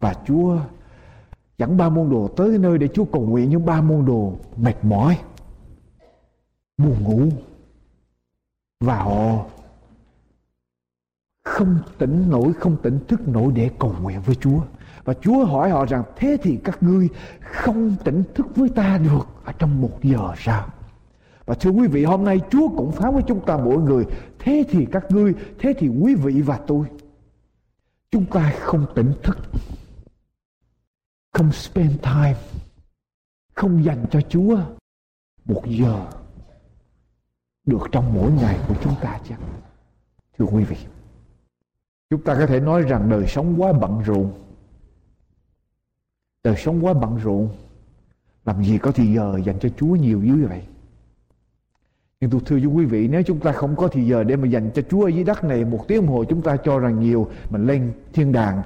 [0.00, 0.58] Và Chúa
[1.58, 4.84] dẫn ba môn đồ tới nơi để Chúa cầu nguyện những ba môn đồ mệt
[4.84, 5.18] mỏi,
[6.78, 7.28] buồn ngủ.
[8.80, 9.44] và họ
[11.44, 14.60] không tỉnh nổi, không tỉnh thức nổi để cầu nguyện với Chúa.
[15.04, 17.08] Và Chúa hỏi họ rằng, thế thì các ngươi
[17.40, 20.68] không tỉnh thức với ta được ở trong một giờ sao?
[21.46, 24.04] Và thưa quý vị, hôm nay Chúa cũng phán với chúng ta mỗi người,
[24.38, 26.86] thế thì các ngươi, thế thì quý vị và tôi,
[28.10, 29.38] chúng ta không tỉnh thức,
[31.32, 32.36] không spend time,
[33.54, 34.58] không dành cho Chúa
[35.44, 36.06] một giờ
[37.66, 39.34] được trong mỗi ngày của chúng ta chứ.
[40.38, 40.76] Thưa quý vị
[42.10, 44.32] chúng ta có thể nói rằng đời sống quá bận rộn
[46.44, 47.48] đời sống quá bận rộn
[48.44, 50.62] làm gì có thì giờ dành cho Chúa nhiều như vậy
[52.20, 54.48] nhưng tôi thưa với quý vị, nếu chúng ta không có thì giờ để mà
[54.48, 57.00] dành cho Chúa ở dưới đất này, một tiếng đồng hồ chúng ta cho rằng
[57.00, 58.62] nhiều, mình lên thiên đàng,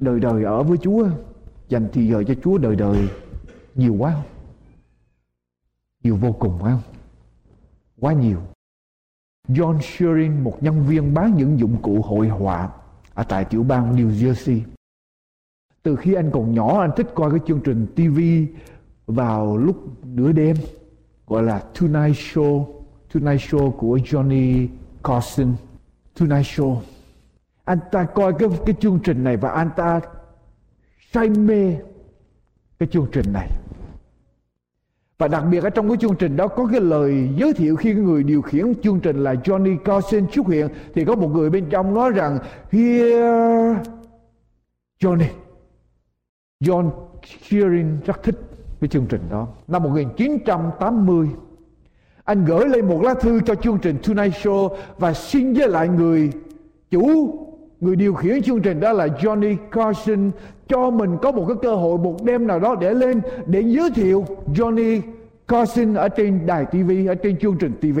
[0.00, 1.08] đời đời ở với Chúa,
[1.68, 3.08] dành thì giờ cho Chúa đời đời,
[3.74, 4.22] nhiều quá không?
[6.02, 6.82] Nhiều vô cùng phải không?
[8.00, 8.38] Quá nhiều.
[9.48, 12.68] John Shearing, một nhân viên bán những dụng cụ hội họa
[13.14, 14.60] ở tại tiểu bang New Jersey.
[15.82, 18.20] Từ khi anh còn nhỏ anh thích coi cái chương trình TV
[19.06, 20.56] vào lúc nửa đêm
[21.26, 22.66] gọi là Tonight Show,
[23.14, 24.68] Tonight Show của Johnny
[25.04, 25.54] Carson,
[26.18, 26.76] Tonight Show.
[27.64, 30.00] Anh ta coi cái cái chương trình này và anh ta
[31.12, 31.76] say mê
[32.78, 33.50] cái chương trình này
[35.22, 37.94] và đặc biệt ở trong cái chương trình đó có cái lời giới thiệu khi
[37.94, 41.66] người điều khiển chương trình là Johnny Carson xuất hiện, thì có một người bên
[41.70, 42.38] trong nói rằng,
[42.70, 43.74] Here,
[45.00, 45.26] Johnny.
[46.64, 46.90] John
[47.42, 48.34] Sheeran rất thích
[48.80, 49.48] cái chương trình đó.
[49.68, 51.28] Năm 1980
[52.24, 55.88] anh gửi lên một lá thư cho chương trình Tonight Show và xin với lại
[55.88, 56.32] người
[56.90, 57.34] chủ
[57.82, 60.30] người điều khiển chương trình đó là Johnny Carson.
[60.68, 63.90] Cho mình có một cái cơ hội, một đêm nào đó để lên, để giới
[63.90, 65.00] thiệu Johnny
[65.48, 68.00] Carson ở trên đài TV ở trên chương trình TV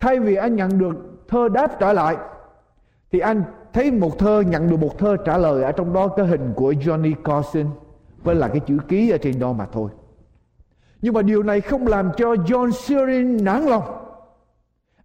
[0.00, 0.96] thay vì anh nhận được
[1.28, 2.16] thơ đáp trả lại,
[3.12, 3.42] thì anh
[3.72, 6.72] thấy một thơ, nhận được một thơ trả lời ở trong đó cái hình của
[6.72, 7.66] Johnny Carson
[8.22, 9.90] với là cái chữ ký ở trên đó mà thôi.
[11.02, 13.82] Nhưng mà điều này không làm cho John Shearing nản lòng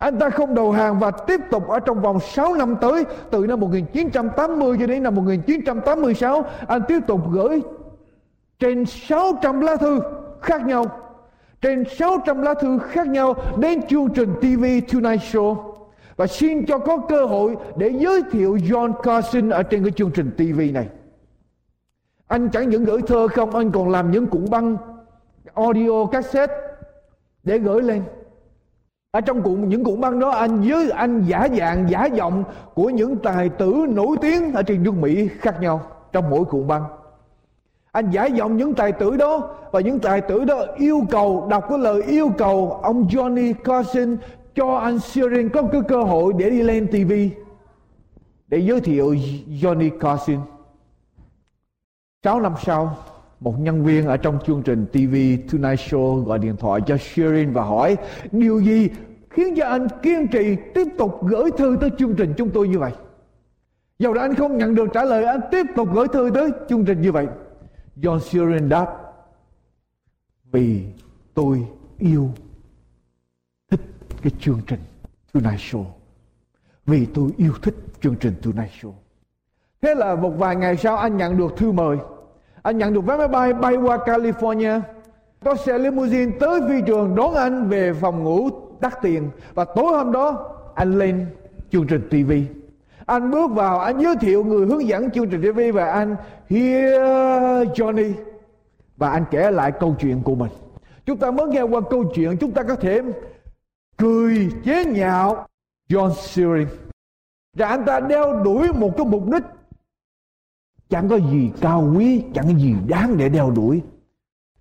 [0.03, 3.45] anh ta không đầu hàng và tiếp tục ở trong vòng 6 năm tới từ
[3.47, 7.61] năm 1980 cho đến năm 1986 anh tiếp tục gửi
[8.59, 9.99] trên 600 lá thư
[10.41, 10.85] khác nhau
[11.61, 15.73] trên 600 lá thư khác nhau đến chương trình TV Tonight Show
[16.15, 20.11] và xin cho có cơ hội để giới thiệu John Carson ở trên cái chương
[20.11, 20.87] trình TV này.
[22.27, 24.77] Anh chẳng những gửi thơ không, anh còn làm những cuộn băng
[25.53, 26.53] audio cassette
[27.43, 28.03] để gửi lên
[29.13, 32.89] ở trong cuộn những cuộn băng đó anh với anh giả dạng giả giọng của
[32.89, 36.84] những tài tử nổi tiếng ở trên nước Mỹ khác nhau trong mỗi cuộn băng
[37.91, 41.65] anh giả giọng những tài tử đó và những tài tử đó yêu cầu đọc
[41.69, 44.17] cái lời yêu cầu ông Johnny Carson
[44.56, 47.13] cho anh Shearing có cái cơ hội để đi lên TV
[48.47, 49.15] để giới thiệu
[49.47, 50.38] Johnny Carson.
[52.23, 52.97] 6 năm sau,
[53.43, 55.15] một nhân viên ở trong chương trình TV
[55.51, 57.97] Tonight Show gọi điện thoại cho Sherin và hỏi
[58.32, 58.89] điều gì
[59.29, 62.79] khiến cho anh kiên trì tiếp tục gửi thư tới chương trình chúng tôi như
[62.79, 62.91] vậy.
[63.99, 66.86] Dầu đã anh không nhận được trả lời, anh tiếp tục gửi thư tới chương
[66.86, 67.27] trình như vậy.
[67.97, 68.88] John Sherin đáp,
[70.51, 70.86] vì
[71.34, 72.29] tôi yêu
[73.71, 73.82] thích
[74.21, 74.79] cái chương trình
[75.34, 75.86] Tonight Show.
[76.86, 78.91] Vì tôi yêu thích chương trình Tonight Show.
[79.82, 81.97] Thế là một vài ngày sau anh nhận được thư mời
[82.63, 84.82] anh nhận được vé máy bay bay qua California.
[85.45, 88.49] Có xe limousine tới phi trường đón anh về phòng ngủ
[88.80, 89.30] đắt tiền.
[89.54, 91.26] Và tối hôm đó, anh lên
[91.71, 92.32] chương trình TV
[93.06, 96.15] anh bước vào, anh giới thiệu người hướng dẫn chương trình TV và anh,
[96.49, 96.99] Here,
[97.76, 98.13] Johnny.
[98.97, 100.52] Và anh kể lại câu chuyện của mình.
[101.06, 103.02] Chúng ta mới nghe qua câu chuyện, chúng ta có thể
[103.97, 105.47] cười, chế nhạo
[105.89, 106.67] John Searing.
[107.58, 109.43] Và anh ta đeo đuổi một cái mục đích
[110.93, 113.82] chẳng có gì cao quý, chẳng có gì đáng để đeo đuổi.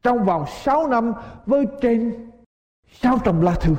[0.03, 1.12] Trong vòng 6 năm
[1.47, 2.12] với trên
[2.92, 3.75] 600 lá thư.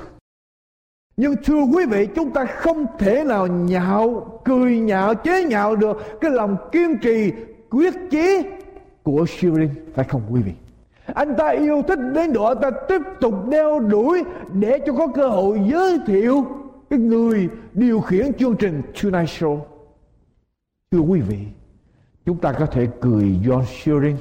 [1.17, 5.97] Nhưng thưa quý vị, chúng ta không thể nào nhạo, cười nhạo, chế nhạo được
[6.21, 7.31] cái lòng kiên trì,
[7.69, 8.41] quyết chí
[9.03, 10.53] của Shirin, phải không quý vị?
[11.05, 15.07] Anh ta yêu thích đến độ anh ta tiếp tục đeo đuổi để cho có
[15.07, 16.45] cơ hội giới thiệu
[16.89, 19.59] cái người điều khiển chương trình Tonight Show.
[20.91, 21.37] Thưa quý vị
[22.25, 24.17] Chúng ta có thể cười John Shearing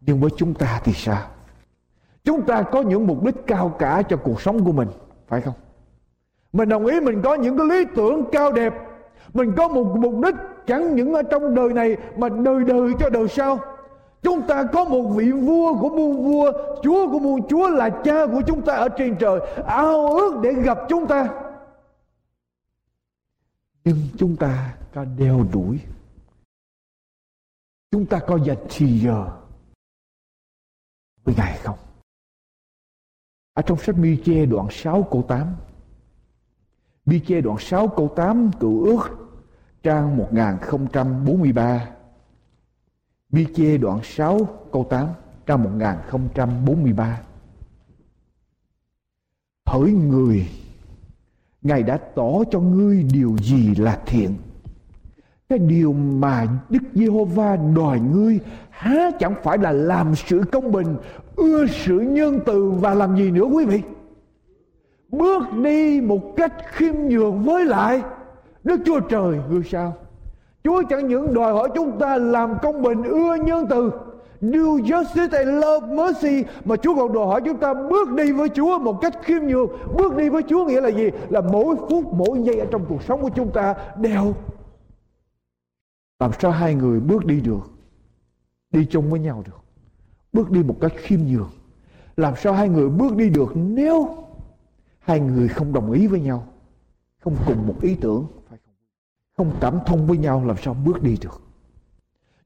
[0.00, 1.22] Nhưng với chúng ta thì sao
[2.24, 4.88] Chúng ta có những mục đích cao cả cho cuộc sống của mình
[5.28, 5.54] Phải không
[6.52, 8.74] Mình đồng ý mình có những cái lý tưởng cao đẹp
[9.34, 10.34] Mình có một mục đích
[10.66, 13.58] chẳng những ở trong đời này Mà đời đời cho đời sau
[14.22, 18.26] Chúng ta có một vị vua của muôn vua, Chúa của muôn Chúa là cha
[18.26, 21.28] của chúng ta ở trên trời, ao ước để gặp chúng ta.
[23.84, 25.78] Nhưng chúng ta có đeo đuổi.
[27.90, 29.40] Chúng ta có dành thì giờ
[31.24, 31.78] với Ngài không?
[33.52, 35.56] Ở trong sách Mi Chê đoạn 6 câu 8
[37.06, 39.20] Mi Chê đoạn 6 câu 8 cựu ước,
[39.82, 41.90] trang 1043
[43.32, 44.38] Mi-chê đoạn 6
[44.72, 45.08] câu 8
[45.46, 47.20] trang 1043
[49.66, 50.48] Hỡi người,
[51.62, 54.36] Ngài đã tỏ cho ngươi điều gì là thiện?
[55.50, 60.96] Cái điều mà Đức Giê-hô-va đòi ngươi Há chẳng phải là làm sự công bình,
[61.36, 63.82] Ưa sự nhân từ và làm gì nữa quý vị?
[65.08, 68.02] Bước đi một cách khiêm nhường với lại
[68.64, 69.94] Đức Chúa Trời người sao?
[70.64, 73.90] Chúa chẳng những đòi hỏi chúng ta làm công bình, ưa nhân từ,
[74.40, 78.48] Do justice and love mercy, Mà Chúa còn đòi hỏi chúng ta bước đi với
[78.48, 79.66] Chúa một cách khiêm nhường.
[79.96, 81.10] Bước đi với Chúa nghĩa là gì?
[81.28, 84.34] Là mỗi phút, mỗi giây ở trong cuộc sống của chúng ta đều
[86.20, 87.70] làm sao hai người bước đi được,
[88.70, 89.60] Đi chung với nhau được,
[90.32, 91.50] Bước đi một cách khiêm nhường?
[92.16, 94.08] Làm sao hai người bước đi được nếu
[94.98, 96.46] Hai người không đồng ý với nhau,
[97.20, 98.26] Không cùng một ý tưởng,
[99.36, 101.42] không cảm thông với nhau, làm sao bước đi được?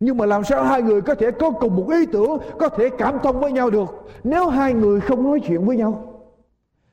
[0.01, 2.91] Nhưng mà làm sao hai người có thể có cùng một ý tưởng, có thể
[2.99, 6.23] cảm thông với nhau được nếu hai người không nói chuyện với nhau?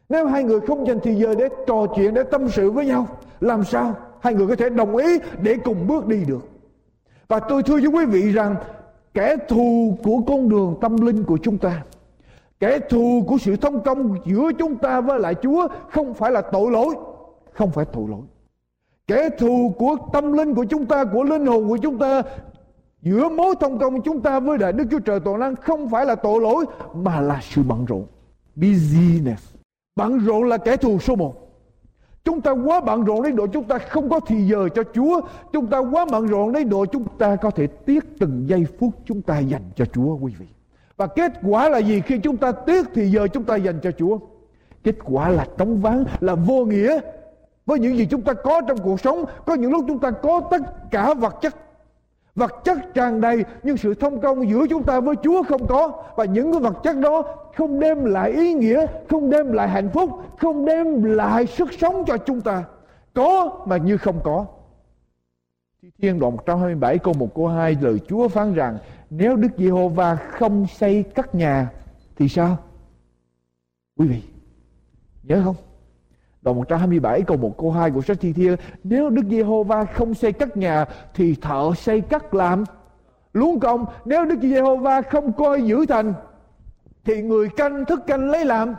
[0.10, 3.08] Nếu hai người không dành thời giờ để trò chuyện, để tâm sự với nhau,
[3.40, 6.51] làm sao hai người có thể đồng ý để cùng bước đi được?
[7.32, 8.56] Và tôi thưa với quý vị rằng,
[9.14, 11.84] kẻ thù của con đường tâm linh của chúng ta,
[12.60, 16.42] kẻ thù của sự thông công giữa chúng ta với lại Chúa không phải là
[16.42, 16.96] tội lỗi,
[17.54, 18.22] không phải tội lỗi.
[19.08, 22.22] Kẻ thù của tâm linh của chúng ta, của linh hồn của chúng ta,
[23.02, 26.06] giữa mối thông công chúng ta với đại đức chúa trời toàn năng không phải
[26.06, 28.06] là tội lỗi, mà là sự bận rộn.
[28.56, 29.56] Busyness.
[29.96, 31.41] Bận rộn là kẻ thù số một
[32.26, 35.22] chúng ta quá bận rộn đến độ chúng ta không có thì giờ cho chúa.
[35.54, 38.90] Chúng ta quá bận rộn đến độ chúng ta có thể tiếc từng giây phút
[39.06, 40.46] chúng ta dành cho chúa, quý vị.
[40.98, 43.92] Và kết quả là gì khi chúng ta tiếc thì giờ chúng ta dành cho
[43.92, 44.18] chúa?
[44.84, 47.00] Kết quả là trống vắng, là vô nghĩa.
[47.66, 50.42] Với những gì chúng ta có trong cuộc sống, có những lúc chúng ta có
[50.52, 51.56] tất cả vật chất
[52.36, 56.04] vật chất tràn đầy, nhưng sự thông công giữa chúng ta với Chúa không có
[56.16, 57.24] và những cái vật chất đó
[57.56, 62.04] không đem lại ý nghĩa, không đem lại hạnh phúc, không đem lại sức sống
[62.08, 62.64] cho chúng ta
[63.14, 64.46] có mà như không có
[65.98, 68.78] Thiên đoạn 127 câu 1 câu 2 lời Chúa phán rằng,
[69.10, 71.72] nếu Đức Giê-hô-va không xây các nhà
[72.16, 72.58] thì sao?
[73.98, 74.22] Quý vị,
[75.24, 75.56] nhớ không?
[76.42, 80.34] Đoạn 127 câu 1 câu 2 của sách Thi Thiên, Nếu Đức Giê-hô-va không xây
[80.34, 82.64] các nhà, Thì thợ xây cắt làm.
[83.34, 86.14] Luống công, Nếu Đức Giê-hô-va không coi giữ thành,
[87.04, 88.76] Thì người canh thức canh lấy làm.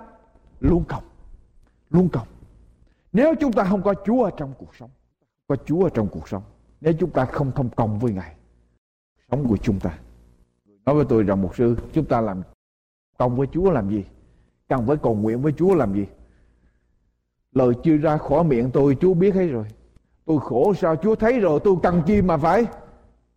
[0.61, 1.03] Luống công
[1.91, 2.27] Luống công.
[3.13, 4.91] Nếu chúng ta không có Chúa ở trong cuộc sống,
[5.49, 6.43] Có Chúa ở trong cuộc sống,
[6.81, 8.35] Nếu chúng ta không thông công với Ngài,
[9.31, 9.99] Sống của chúng ta.
[10.85, 12.43] Nói với tôi rằng một sư, Chúng ta làm
[13.19, 14.05] công với Chúa làm gì?
[14.69, 16.07] Cần phải cầu nguyện với Chúa làm gì?
[17.53, 19.65] Lời chưa ra khỏi miệng tôi, Chúa biết hết rồi.
[20.27, 22.67] Tôi khổ sao Chúa thấy rồi, tôi cần chi mà phải?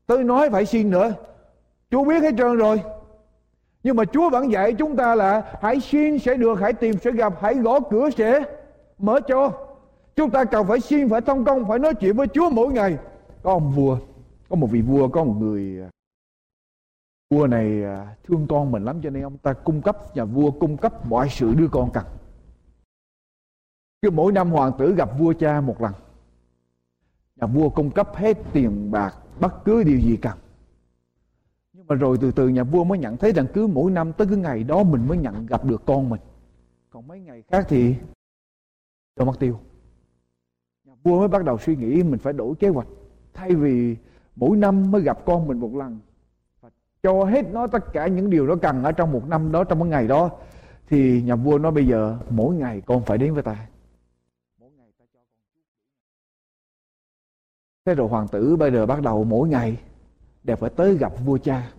[0.08, 1.14] Tôi nói phải xin nữa.
[1.92, 2.82] Chúa biết hết trơn rồi.
[3.84, 7.12] Nhưng mà Chúa vẫn dạy chúng ta là Hãy xin sẽ được, Hãy tìm sẽ
[7.12, 8.44] gặp, Hãy gõ cửa sẽ
[8.98, 9.52] mở cho.
[10.16, 12.98] Chúng ta cần phải xin, Phải thông công, Phải nói chuyện với Chúa mỗi ngày.
[13.44, 13.98] Có ông vua,
[14.50, 15.90] Có một vị vua, Có một người à,
[17.30, 20.52] Vua này à, thương con mình lắm Cho nên ông ta cung cấp, Nhà vua
[20.52, 22.04] cung cấp mọi sự đưa con cần
[24.06, 25.94] cứ mỗi năm hoàng tử gặp vua cha một lần.
[27.36, 30.38] Nhà vua cung cấp hết tiền bạc, bất cứ điều gì cần.
[31.74, 34.28] Nhưng mà rồi từ từ nhà vua mới nhận thấy rằng cứ mỗi năm tới
[34.28, 36.22] cái ngày đó mình mới nhận gặp được con mình.
[36.90, 37.96] Còn mấy ngày khác thì
[39.16, 39.60] cho mất tiêu.
[40.86, 42.88] Nhà vua mới bắt đầu suy nghĩ mình phải đổi kế hoạch.
[43.34, 43.96] Thay vì
[44.36, 46.00] mỗi năm mới gặp con mình một lần
[46.62, 46.70] và
[47.04, 49.80] cho hết nó tất cả những điều nó cần ở trong một năm đó, trong
[49.80, 50.30] một ngày đó,
[50.90, 53.68] thì nhà vua nói bây giờ mỗi ngày con phải đến với ta.
[57.86, 59.78] Thế rồi hoàng tử bây giờ bắt đầu mỗi ngày
[60.44, 61.72] đều phải tới gặp vua cha.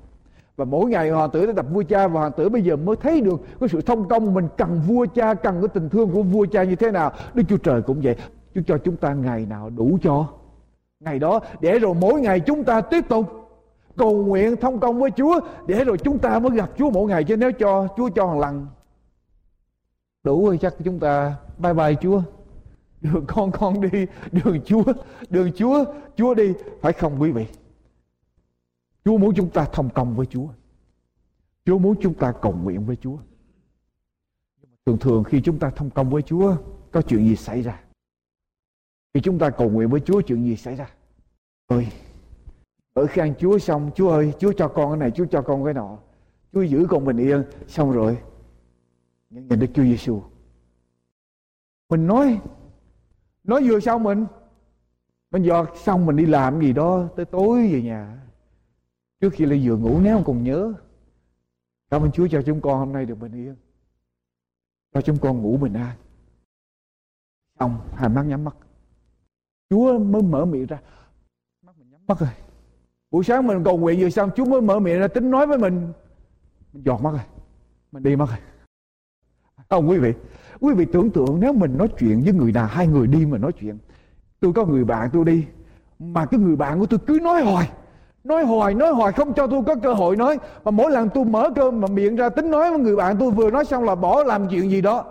[0.57, 2.97] Và mỗi ngày hoàng tử tới gặp vua cha và hoàng tử bây giờ mới
[2.97, 6.23] thấy được cái sự thông công mình cần vua cha, cần cái tình thương của
[6.23, 7.13] vua cha như thế nào.
[7.35, 8.17] Đức Chúa Trời cũng vậy.
[8.55, 10.27] Chúa cho chúng ta ngày nào đủ cho
[11.01, 13.27] ngày đó để rồi mỗi ngày chúng ta tiếp tục
[13.97, 17.25] cầu nguyện thông công với Chúa để rồi chúng ta mới gặp Chúa mỗi ngày
[17.25, 18.67] chứ nếu cho Chúa cho một lần
[20.25, 22.23] đủ rồi chắc chúng ta bye bye Chúa
[23.01, 24.85] đường con con đi đường chúa
[25.31, 25.85] đường chúa
[26.17, 27.47] chúa đi phải không quý vị
[29.05, 30.49] chúa muốn chúng ta thông công với chúa
[31.67, 33.17] Chúa muốn chúng ta cầu nguyện với Chúa.
[34.87, 36.57] Thường thường khi chúng ta thông công với Chúa,
[36.93, 37.81] có chuyện gì xảy ra?
[39.15, 40.91] Khi chúng ta cầu nguyện với Chúa, chuyện gì xảy ra?
[41.67, 41.87] Ơi,
[42.93, 45.75] ở khan Chúa xong, Chúa ơi, Chúa cho con cái này, Chúa cho con cái
[45.75, 45.99] nọ.
[46.53, 48.19] Chúa giữ con bình yên, xong rồi.
[49.31, 50.23] Nhìn Đức Chúa Giêsu.
[51.89, 52.41] Mình nói,
[53.47, 54.27] nói vừa xong mình,
[55.31, 58.23] mình giọt xong mình đi làm gì đó, tới tối về nhà.
[59.21, 60.73] Trước khi lên giường ngủ nếu còn nhớ.
[61.91, 63.57] Cảm ơn Chúa cho chúng con hôm nay được bình yên.
[64.95, 65.97] Cho chúng con ngủ bình an.
[67.59, 68.57] Xong, hai mắt nhắm mắt.
[69.71, 70.81] Chúa mới mở miệng ra.
[71.63, 72.31] Mắt mình nhắm mắt rồi.
[73.11, 75.59] Buổi sáng mình cầu nguyện vừa xong Chúa mới mở miệng ra tính nói với
[75.59, 75.93] mình.
[76.73, 77.21] Mình giọt mắt rồi.
[77.93, 78.39] Mình đi mất rồi.
[79.71, 80.13] Không quý vị.
[80.61, 83.39] Quý vị tưởng tượng nếu mình nói chuyện với người nào, hai người đi mà
[83.39, 83.79] nói chuyện.
[84.41, 85.45] Tôi có người bạn tôi đi.
[85.99, 87.71] Mà cái người bạn của tôi cứ nói hoài.
[88.25, 90.39] Nói hoài nói hoài, không cho tôi có cơ hội nói.
[90.65, 93.31] Mà mỗi lần tôi mở cơm mà miệng ra tính nói với người bạn tôi,
[93.31, 95.05] vừa nói xong là bỏ làm chuyện gì đó.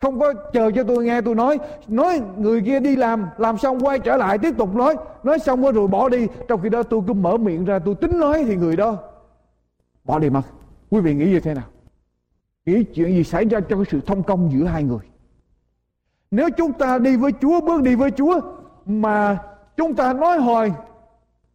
[0.00, 1.58] Không có chờ cho tôi nghe tôi nói.
[1.88, 4.96] Nói, người kia đi làm làm xong quay trở lại tiếp tục nói.
[5.22, 6.26] Nói xong rồi bỏ đi.
[6.48, 8.96] Trong khi đó tôi cứ mở miệng ra tôi tính nói thì người đó.
[10.04, 10.42] Bỏ đi mất
[10.90, 11.64] quý vị nghĩ như thế nào?
[12.66, 15.12] Nghĩ chuyện gì xảy ra cho cái sự thông công giữa hai người
[16.30, 18.40] nếu chúng ta đi với chúa, bước đi với chúa,
[18.86, 19.38] mà
[19.76, 20.72] chúng ta nói hoài,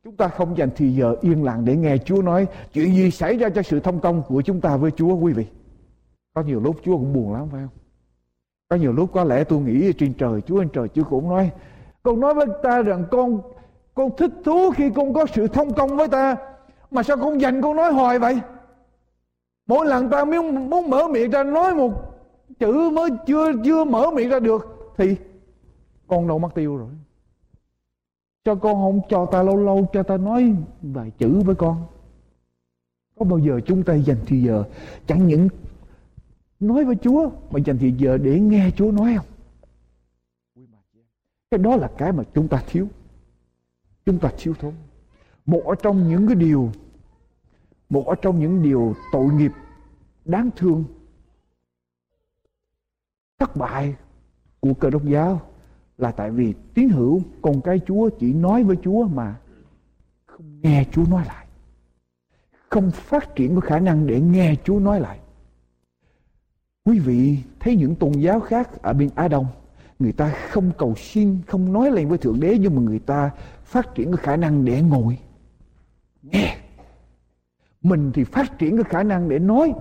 [0.07, 3.37] Chúng ta không dành thì giờ yên lặng để nghe Chúa nói chuyện gì xảy
[3.37, 5.45] ra cho sự thông công của chúng ta với Chúa, quý vị.
[6.33, 7.79] Có nhiều lúc Chúa cũng buồn lắm, phải không?
[8.69, 11.51] Có nhiều lúc có lẽ tôi nghĩ trên trời, Chúa trên trời Chúa cũng nói,
[12.03, 13.41] Con nói với ta rằng con
[13.93, 16.35] con thích thú khi con có sự thông công với ta,
[16.91, 18.39] Mà sao con dành con nói hoài vậy
[19.67, 21.91] Mỗi lần ta muốn, muốn mở miệng ra nói một
[22.59, 25.15] chữ mới chưa chưa mở miệng ra được Thì
[26.07, 26.89] con đâu mất tiêu rồi.
[28.45, 31.85] Cho con không cho ta lâu lâu cho ta nói vài chữ với con.
[33.19, 34.63] Có bao giờ chúng ta dành thì giờ
[35.07, 35.49] chẳng những
[36.59, 39.25] nói với Chúa mà dành thì giờ để nghe Chúa nói không?
[41.51, 42.87] Cái đó là cái mà chúng ta thiếu.
[44.05, 44.73] Chúng ta thiếu thốn.
[45.45, 46.71] Một trong những cái điều
[47.89, 49.51] một ở trong những điều tội nghiệp
[50.25, 50.83] đáng thương
[53.39, 53.95] thất bại
[54.59, 55.41] của cơ đốc giáo
[55.97, 59.35] là tại vì tín hữu con cái Chúa chỉ nói với Chúa mà
[60.25, 61.47] không nghe Chúa nói lại.
[62.69, 65.19] Không phát triển có khả năng để nghe Chúa nói lại.
[66.85, 69.45] Quý vị thấy những tôn giáo khác ở bên Á Đông,
[69.99, 73.31] người ta không cầu xin, không nói lên với Thượng Đế nhưng mà người ta
[73.63, 75.17] phát triển cái khả năng để ngồi
[76.21, 76.57] nghe.
[77.81, 79.73] Mình thì phát triển cái khả năng để nói,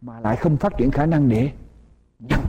[0.00, 1.50] mà lại không phát triển khả năng để
[2.18, 2.40] nhận.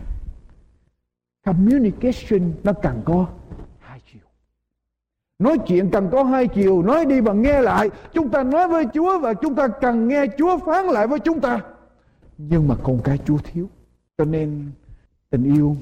[1.45, 3.27] Communication nó cần có
[3.79, 4.21] hai chiều.
[5.39, 7.89] Nói chuyện cần có hai chiều, nói đi và nghe lại.
[8.13, 11.41] Chúng ta nói với chúa và chúng ta cần nghe chúa phán lại với chúng
[11.41, 11.59] ta.
[12.37, 13.69] Nhưng mà con cái chúa thiếu,
[14.17, 14.71] cho nên
[15.29, 15.75] tình yêu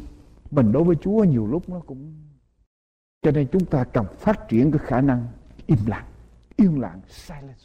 [0.52, 2.14] mình đối với chúa nhiều lúc nó cũng
[3.22, 5.28] cho nên chúng ta cần phát triển cái khả năng
[5.66, 6.06] im lặng.
[6.56, 7.65] Yên lặng silence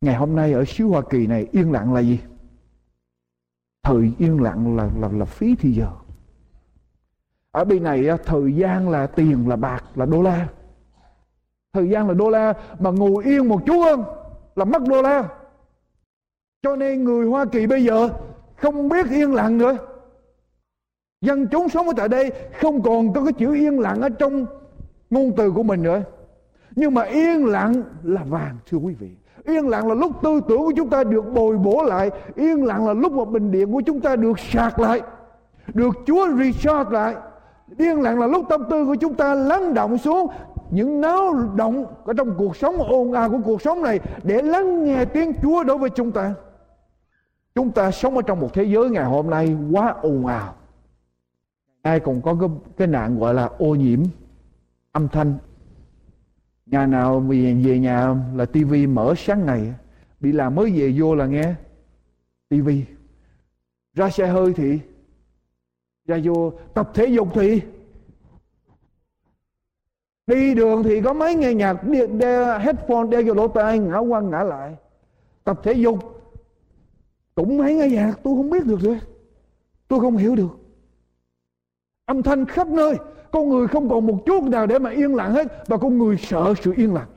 [0.00, 2.20] ngày hôm nay ở xứ hoa kỳ này, yên lặng là gì?
[3.82, 5.90] Thời yên lặng là là là phí thì giờ.
[7.50, 10.48] Ở bên này thời gian là tiền là bạc là đô la.
[11.72, 14.04] Thời gian là đô la, mà ngồi yên một chút hơn
[14.56, 15.28] là mất đô la.
[16.62, 18.08] Cho nên người hoa kỳ bây giờ
[18.56, 19.76] không biết yên lặng nữa.
[21.20, 24.46] Dân chúng sống ở tại đây không còn có cái chữ yên lặng ở trong
[25.10, 26.02] ngôn từ của mình nữa.
[26.76, 29.10] Nhưng mà yên lặng là vàng, thưa quý vị.
[29.46, 32.86] Yên lặng là lúc tư tưởng của chúng ta được bồi bổ lại Yên lặng
[32.86, 35.02] là lúc mà bình điện của chúng ta được sạc lại
[35.74, 37.16] Được Chúa recharge lại
[37.78, 40.30] yên lặng là lúc tâm tư của chúng ta lắng động xuống
[40.70, 44.84] những náo động ở trong cuộc sống ồn ào của cuộc sống này để lắng
[44.84, 46.34] nghe tiếng Chúa đối với chúng ta.
[47.54, 50.54] Chúng ta sống ở trong một thế giới ngày hôm nay quá ồn ào.
[51.82, 54.00] Ai còn có cái, cái nạn gọi là ô nhiễm
[54.92, 55.34] âm thanh.
[56.66, 59.74] Nhà nào về, về nhà là tivi mở sáng ngày
[60.20, 61.54] bị làm mới về vô là nghe
[62.48, 62.84] tivi
[63.94, 64.80] ra xe hơi thì
[66.06, 67.62] ra vô tập thể dục thì.
[70.26, 71.76] Đi đường thì có mấy nghe nhạc
[72.18, 74.76] đeo headphone đeo vô lỗ tai ngã qua ngã lại.
[75.44, 75.98] Tập thể dục
[77.34, 79.00] cũng mấy nghe nhạc tôi không biết được rồi.
[79.88, 80.58] Tôi không hiểu được.
[82.04, 82.96] Âm thanh khắp nơi
[83.36, 86.16] con người không còn một chút nào để mà yên lặng hết, và con người
[86.16, 87.08] sợ sự yên lặng.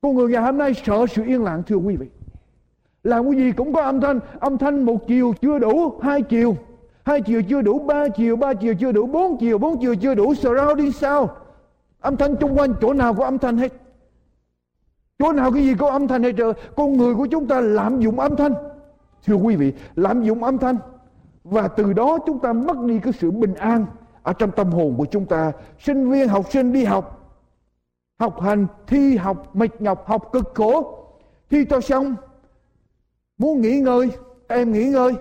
[0.00, 2.06] Con người ngày hôm nay sợ sự yên lặng, thưa quý vị.
[3.02, 4.20] Làm cái gì cũng có âm thanh.
[4.40, 6.56] Âm thanh một chiều chưa đủ hai chiều.
[7.04, 10.14] Hai chiều chưa đủ ba chiều ba chiều chưa đủ bốn chiều bốn chiều chưa
[10.14, 11.30] đủ surrounding sound
[12.00, 13.72] âm thanh chung quanh, chỗ nào có âm thanh hết?
[15.18, 18.00] Chỗ nào cái gì có âm thanh hết trời con người của chúng ta lạm
[18.00, 18.54] dụng âm thanh.
[19.26, 20.76] Thưa quý vị, lạm dụng âm thanh.
[21.44, 23.86] Và từ đó chúng ta mất đi cái sự bình an
[24.24, 27.20] ở trong tâm hồn của chúng ta sinh viên học sinh đi học
[28.18, 31.00] học hành thi học mệt nhọc học cực khổ
[31.50, 32.16] thi cho xong.
[33.38, 34.10] Muốn nghỉ ngơi
[34.48, 35.12] em nghỉ ngơi.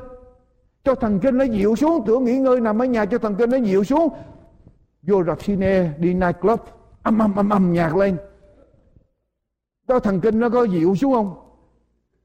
[0.84, 3.50] Cho thần kinh nó dịu xuống tưởng nghỉ ngơi nằm ở nhà cho thần kinh
[3.50, 4.10] nó dịu xuống.
[5.02, 6.60] Vô rạp cine đi night club
[7.04, 8.18] âm âm âm âm nhạc lên.
[9.88, 11.36] Đó thần kinh nó có dịu xuống không?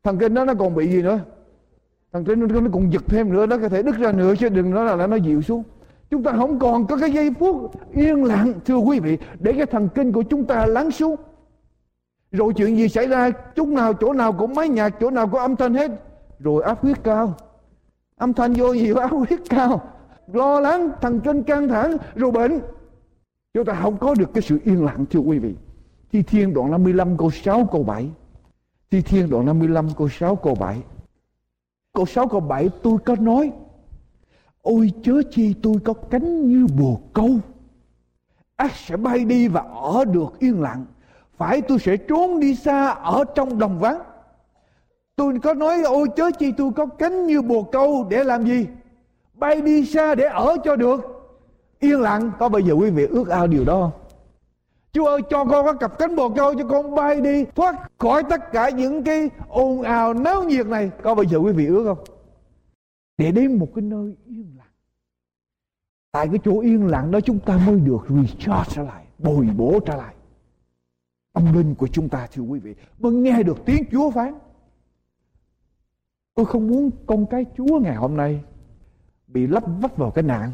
[0.03, 1.21] Thần kinh nó nó còn bị gì nữa?
[2.13, 4.49] Thần kinh nó, nó còn giật thêm nữa nó có thể đứt ra nữa chứ
[4.49, 5.63] đừng nói là nó dịu xuống
[6.11, 9.67] chúng ta không còn có cái giây phút yên lặng, thưa quý vị, để cái
[9.67, 11.17] thần kinh của chúng ta lắng xuống.
[12.33, 15.41] Rồi chuyện gì xảy ra, chút nào chỗ nào cũng máy nhạc, chỗ nào có
[15.41, 15.91] âm thanh hết.
[16.39, 17.35] Rồi áp huyết cao.
[18.17, 19.81] Âm thanh vô nhiều áp huyết cao.
[20.33, 22.61] Lo lắng, thần kinh căng thẳng, rồi bệnh.
[23.55, 25.55] Chúng ta không có được cái sự yên lặng, thưa quý vị.
[26.13, 28.11] Thi Thiên đoạn 55 câu 6 câu 7
[28.91, 30.83] Thi Thiên đoạn 55 câu 6 câu 7
[31.93, 33.53] Câu 6 câu 7 tôi có nói
[34.63, 37.31] Ôi chớ chi tôi có cánh như bồ câu.
[38.57, 40.87] Ác sẽ bay đi và ở được yên lặng.
[41.37, 44.01] Phải tôi sẽ trốn đi xa ở trong đồng vắng.
[45.17, 48.67] Tôi có nói, ôi chớ chi tôi có cánh như bồ câu, để làm gì?
[49.35, 51.01] Bay đi xa để ở cho được.
[51.81, 52.31] Yên lặng.
[52.39, 54.01] Có bao giờ quý vị ước ao điều đó không?
[54.93, 58.23] Chúa ơi, cho con có cặp cánh bồ câu cho con bay đi, thoát khỏi
[58.31, 60.91] tất cả những cái ồn ào náo nhiệt này.
[61.03, 62.18] Có bao giờ quý vị ước không?
[63.19, 64.67] Để đến một cái nơi yên lặng.
[66.13, 69.81] Tại cái chỗ yên lặng đó chúng ta mới được recharge trở lại, bồi bổ
[69.81, 70.15] trở lại.
[71.33, 74.39] Tâm linh của chúng ta thưa quý vị mới nghe được tiếng Chúa phán.
[76.35, 78.45] Tôi không muốn con cái Chúa ngày hôm nay
[79.27, 80.53] bị lấp vấp vào cái nạn.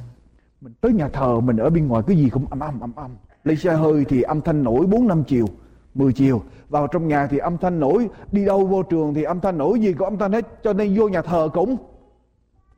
[0.60, 3.16] Mình tới nhà thờ mình ở bên ngoài cái gì cũng âm âm âm âm
[3.44, 5.46] lấy xe hơi thì âm thanh nổi bốn năm chiều
[5.94, 9.40] 10 chiều vào trong nhà thì âm thanh nổi đi đâu vô trường thì âm
[9.40, 11.76] thanh nổi gì có âm thanh hết cho nên vô nhà thờ cũng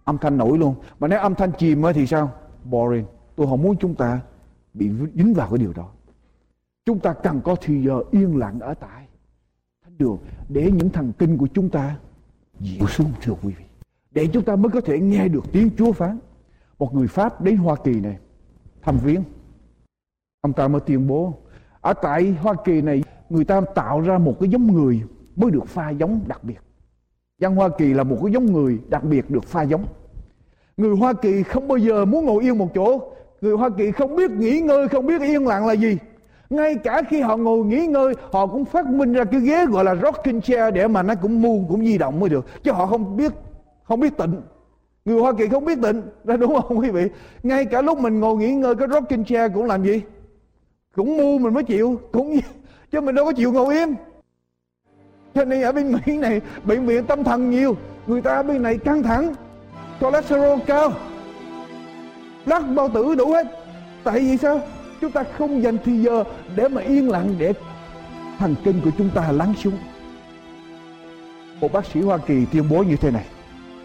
[0.07, 0.75] âm thanh nổi luôn.
[0.99, 2.33] Mà nếu âm thanh chìm thì sao?
[2.65, 3.07] Boring.
[3.37, 4.21] Tôi không muốn chúng ta
[4.75, 5.89] bị dính vào cái điều đó.
[6.85, 9.07] Chúng ta cần có thì giờ yên lặng ở tại.
[9.85, 11.97] Thánh đường, để những thần kinh của chúng ta
[12.61, 13.65] dịu xuống, thưa quý vị.
[14.11, 16.19] Để chúng ta mới có thể nghe được tiếng Chúa phán.
[16.79, 18.19] Một người Pháp đến Hoa Kỳ này,
[18.83, 19.23] thăm viếng.
[20.41, 21.35] Ông ta mới tuyên bố,
[21.81, 25.03] ở tại Hoa Kỳ này, người ta tạo ra một cái giống người
[25.37, 26.59] mới được pha giống đặc biệt.
[27.39, 29.85] Dân Hoa Kỳ là một cái giống người đặc biệt được pha giống.
[30.77, 33.01] Người Hoa Kỳ không bao giờ muốn ngồi yên một chỗ.
[33.41, 35.99] Người Hoa Kỳ không biết nghỉ ngơi, không biết yên lặng là gì.
[36.51, 39.85] Ngay cả khi họ ngồi nghỉ ngơi, họ cũng phát minh ra cái ghế gọi
[39.85, 42.47] là rocking chair để mà nó cũng mu cũng di động mới được.
[42.63, 43.33] Chứ họ không biết
[43.83, 44.41] không biết tịnh.
[45.05, 47.09] Người Hoa Kỳ không biết tịnh, ra đúng không quý vị?
[47.43, 50.03] Ngay cả lúc mình ngồi nghỉ ngơi cái rocking chair cũng làm gì?
[50.97, 52.39] cũng mu mình mới chịu cũng
[52.93, 53.95] chứ mình đâu có chịu ngồi yên
[55.37, 57.77] cho nên ở bên mỹ này, bệnh viện tâm thần nhiều.
[58.07, 59.35] Người ta bên này căng thẳng,
[60.01, 60.93] cholesterol cao.
[62.47, 63.47] Lắc bao tử đủ hết.
[64.05, 64.61] Tại vì sao?
[65.01, 66.25] Chúng ta không dành thời giờ
[66.57, 67.53] để mà yên lặng, để
[68.39, 69.79] thần kinh của chúng ta lắng xuống.
[71.61, 73.25] Một bác sĩ hoa kỳ tuyên bố như thế này.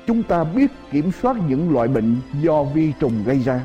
[0.08, 3.62] Chúng ta biết kiểm soát những loại bệnh do vi trùng gây ra.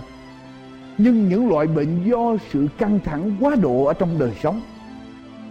[0.98, 4.60] Nhưng những loại bệnh do sự căng thẳng quá độ ở trong đời sống,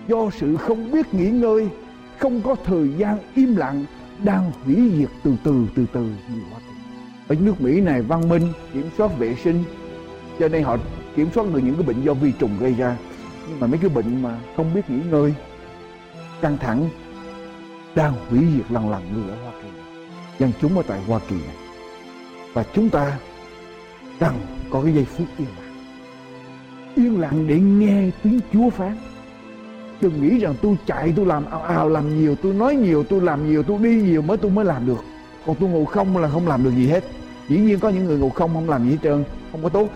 [0.07, 1.67] do sự không biết nghỉ ngơi
[2.19, 3.85] không có thời gian im lặng
[4.23, 6.73] đang hủy diệt từ từ từ từ người Hoa Kỳ.
[7.27, 9.63] Ở nước Mỹ này văn minh, kiểm soát vệ sinh
[10.39, 10.77] cho nên họ
[11.15, 12.97] kiểm soát được những cái bệnh do vi trùng gây ra.
[13.49, 15.33] Nhưng mà mấy cái bệnh mà không biết nghỉ ngơi,
[16.41, 16.89] căng thẳng
[17.95, 19.69] đang hủy diệt lần lần người ở Hoa Kỳ.
[20.39, 21.55] Dân chúng ở tại Hoa Kỳ này.
[22.53, 23.17] Và chúng ta
[24.19, 24.33] cần
[24.69, 25.65] có cái giây phút yên lặng
[26.95, 28.97] yên lặng để nghe tiếng chúa phán
[30.01, 33.21] đừng nghĩ rằng tôi chạy, tôi làm ào ào, làm nhiều, tôi nói nhiều, tôi
[33.21, 35.03] làm nhiều, tôi đi nhiều mới tôi mới làm được
[35.45, 37.03] còn tôi ngủ không là không làm được gì hết
[37.49, 39.89] dĩ nhiên có những người ngủ không không làm gì hết trơn, không có tốt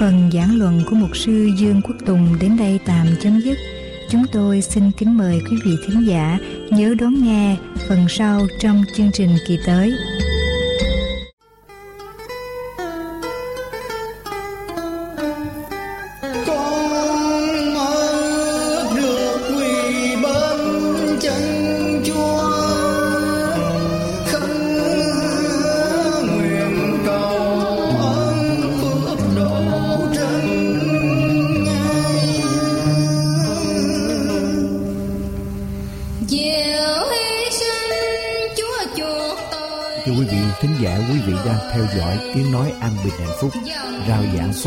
[0.00, 3.58] Phần giảng luận của mục sư Dương Quốc Tùng đến đây tạm chấm dứt.
[4.10, 6.38] Chúng tôi xin kính mời quý vị thính giả
[6.70, 7.56] nhớ đón nghe
[7.88, 9.92] phần sau trong chương trình kỳ tới.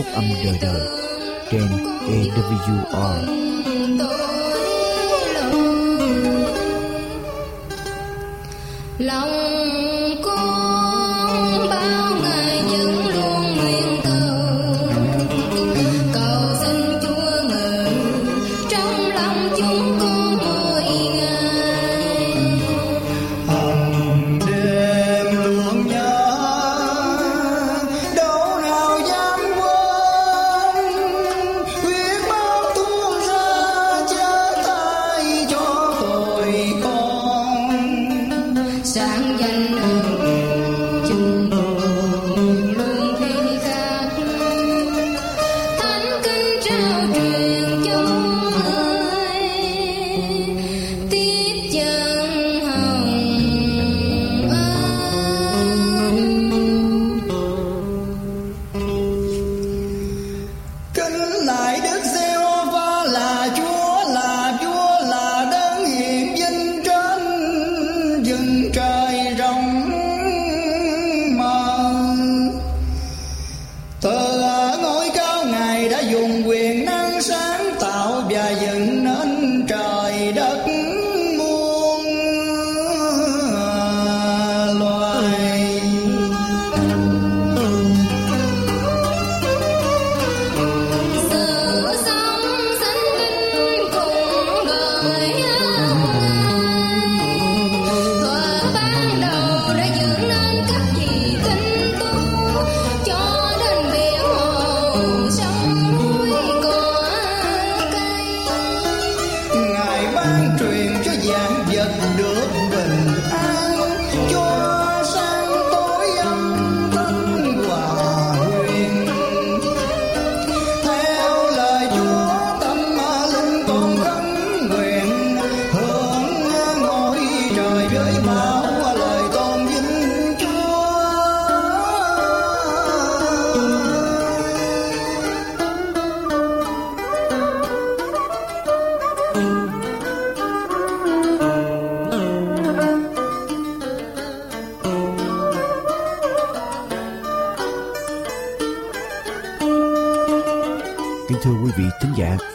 [0.03, 0.87] phúc âm đời đời
[1.51, 1.67] trên
[2.07, 3.40] AWR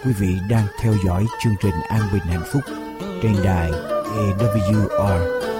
[0.04, 2.62] quý vị đang theo dõi chương trình An Bình Hạnh Phúc
[3.22, 5.55] trên đài AWR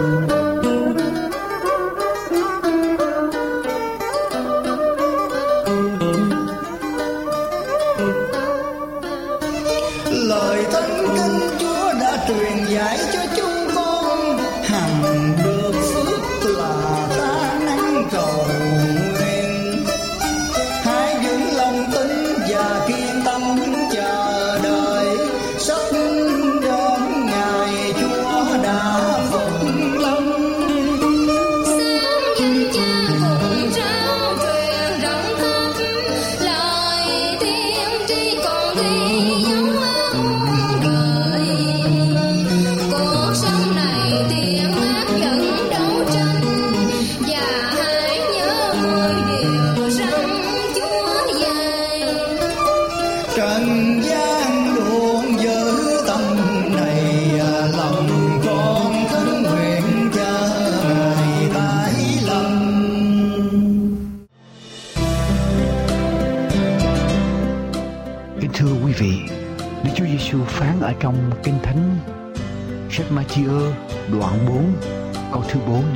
[0.00, 0.29] lời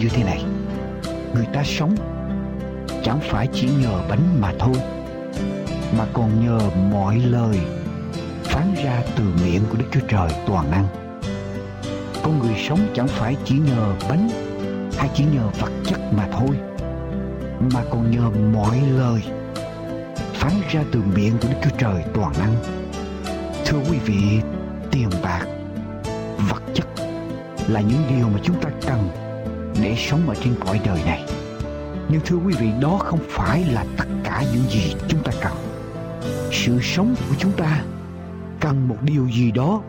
[0.04, 0.44] như thế này.
[1.34, 1.94] Người ta sống
[3.04, 4.74] chẳng phải chỉ nhờ bánh mà thôi,
[5.98, 6.58] mà còn nhờ
[6.92, 7.58] mọi lời
[8.42, 10.86] phán ra từ miệng của Đức Chúa Trời toàn năng.
[12.22, 14.28] Con người sống chẳng phải chỉ nhờ bánh
[14.98, 16.56] hay chỉ nhờ vật chất mà thôi,
[17.74, 19.22] mà còn nhờ mọi lời
[20.34, 22.54] phán ra từ miệng của Đức Chúa Trời toàn năng.
[23.66, 24.40] Thưa quý vị,
[24.90, 25.44] tiền bạc,
[26.48, 26.86] vật chất
[27.68, 29.08] là những điều mà chúng ta cần
[29.94, 31.24] để sống ở trên cõi đời này.
[32.08, 35.52] Nhưng thưa quý vị, đó không phải là tất cả những gì chúng ta cần.
[36.52, 37.82] Sự sống của chúng ta
[38.60, 39.82] cần một điều gì đó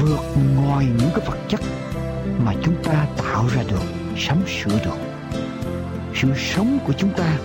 [0.00, 0.20] vượt
[0.56, 1.60] ngoài những cái vật chất
[2.44, 3.82] mà chúng ta tạo ra được,
[4.16, 4.98] sắm sửa được.
[6.14, 7.38] Sự sống của chúng ta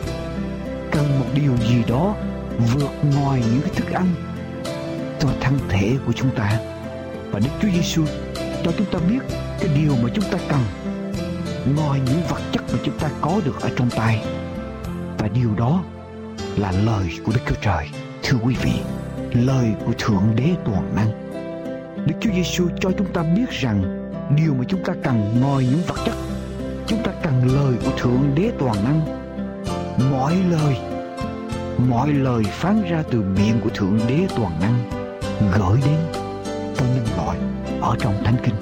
[0.92, 2.16] cần một điều gì đó
[2.74, 4.08] vượt ngoài những cái thức ăn
[5.20, 6.60] cho thân thể của chúng ta
[7.32, 8.06] và Đức Chúa Giêsu
[8.64, 9.20] cho chúng ta biết
[9.60, 10.60] cái điều mà chúng ta cần
[11.76, 14.26] ngoài những vật chất mà chúng ta có được ở trong tay.
[15.18, 15.84] Và điều đó
[16.58, 17.90] là lời của Đức Chúa Trời.
[18.24, 18.74] Thưa quý vị,
[19.34, 21.12] lời của Thượng Đế toàn năng.
[22.08, 23.84] Đức Chúa Giêsu cho chúng ta biết rằng
[24.36, 26.16] điều mà chúng ta cần ngoài những vật chất,
[26.88, 29.02] chúng ta cần lời của Thượng Đế toàn năng.
[30.12, 30.78] Mọi lời
[31.88, 34.90] mọi lời phán ra từ miệng của thượng đế toàn năng
[35.40, 36.00] gửi đến
[36.78, 37.38] cho nhân loại
[37.82, 38.56] ở trong thánh kinh.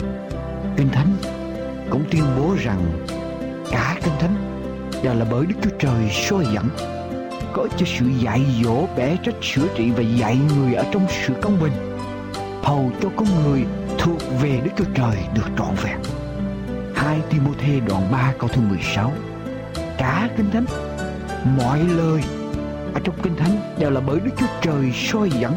[0.77, 1.36] Kinh thánh
[1.89, 3.05] cũng tuyên bố rằng
[3.71, 4.35] cả kinh thánh
[5.03, 6.69] đều là bởi đức chúa trời soi dẫn,
[7.53, 11.33] có cho sự dạy dỗ bẻ trách sửa trị và dạy người ở trong sự
[11.41, 11.97] công bình.
[12.63, 13.65] Hầu cho con người
[13.97, 15.97] thuộc về đức chúa trời được trọn vẹn.
[16.95, 19.11] Hai Timôthê đoạn 3 câu thứ 16
[19.97, 20.65] cả kinh thánh,
[21.57, 22.21] mọi lời
[22.93, 25.53] ở trong kinh thánh đều là bởi đức chúa trời soi dẫn,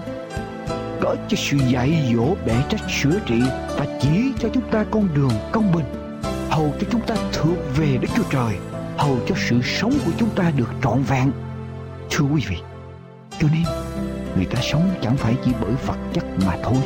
[1.00, 3.42] có cho sự dạy dỗ bẻ trách sửa trị
[3.78, 5.99] và chỉ cho chúng ta con đường công bình
[6.50, 8.58] hầu cho chúng ta thuộc về đức chúa trời.
[8.98, 11.32] Hầu cho sự sống của chúng ta được trọn vẹn.
[12.10, 12.56] Thưa quý vị,
[13.38, 13.62] cho nên
[14.36, 16.78] người ta sống chẳng phải chỉ bởi vật chất mà thôi,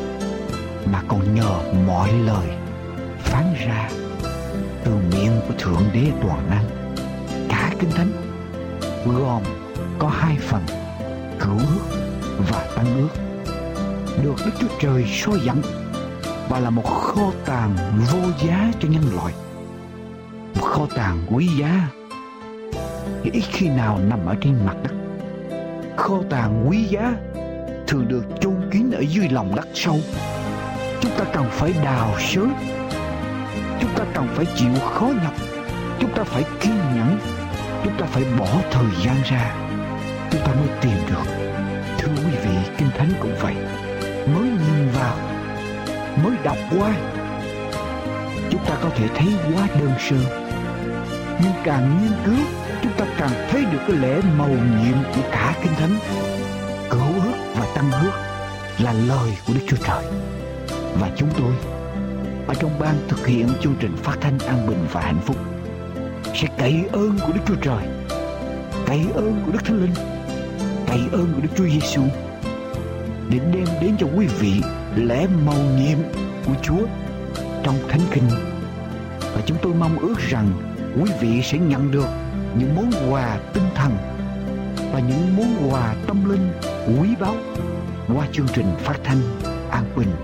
[0.91, 2.47] mà còn nhờ mọi lời
[3.19, 3.89] phán ra
[4.83, 6.65] từ miệng của thượng đế toàn năng.
[7.49, 8.11] Cả kinh thánh
[9.05, 9.43] gồm
[9.99, 10.63] có hai phần
[11.39, 11.97] cửu ước
[12.51, 13.21] và tăng ước.
[14.23, 15.61] Được đức chúa trời soi dẫn
[16.49, 17.75] và là một kho tàng
[18.11, 19.33] vô giá cho nhân loại
[20.61, 21.89] kho tàng quý giá.
[23.23, 24.93] Ít khi nào nằm ở trên mặt đất,
[25.95, 27.13] kho tàng quý giá
[27.87, 29.99] thường được chôn kín ở dưới lòng đất sâu.
[31.01, 32.47] Chúng ta cần phải đào sới
[33.81, 35.33] chúng ta cần phải chịu khó nhọc,
[35.99, 37.19] chúng ta phải kiên nhẫn,
[37.83, 39.55] chúng ta phải bỏ thời gian ra,
[40.31, 41.31] chúng ta mới tìm được.
[41.97, 43.55] Thưa quý vị, kinh thánh cũng vậy.
[44.35, 45.15] Mới nhìn vào,
[46.23, 46.93] mới đọc qua,
[48.49, 50.44] chúng ta có thể thấy quá đơn sơ
[51.43, 52.45] nhưng càng nghiên cứu,
[52.83, 55.97] chúng ta càng thấy được cái lẽ màu nhiệm của cả kinh thánh.
[56.89, 58.11] Cửu ước và tăng ước
[58.79, 60.03] là lời của đức chúa trời.
[60.99, 61.53] Và chúng tôi
[62.47, 65.37] ở trong ban thực hiện chương trình phát thanh an bình và hạnh phúc
[66.33, 67.85] sẽ cậy ơn của đức chúa trời,
[68.85, 69.93] cậy ơn của đức thánh linh,
[70.87, 72.01] cậy ơn của đức chúa giêsu
[73.29, 74.61] để đem đến cho quý vị
[74.95, 75.97] lẽ màu nhiệm
[76.45, 76.85] của chúa
[77.63, 78.29] trong thánh kinh.
[79.19, 82.07] Và chúng tôi mong ước rằng quý vị sẽ nhận được
[82.59, 83.97] những món quà tinh thần
[84.93, 86.51] và những món quà tâm linh
[86.99, 87.35] quý báu
[88.15, 89.21] qua chương trình phát thanh
[89.71, 90.15] an bình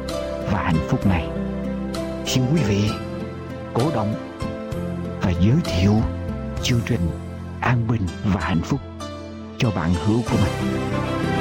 [0.51, 1.27] và hạnh phúc này.
[2.25, 2.89] Xin quý vị
[3.73, 4.13] cổ động
[5.21, 5.93] và giới thiệu
[6.63, 7.01] chương trình
[7.61, 8.79] an bình và hạnh phúc
[9.57, 11.40] cho bạn hữu của mình.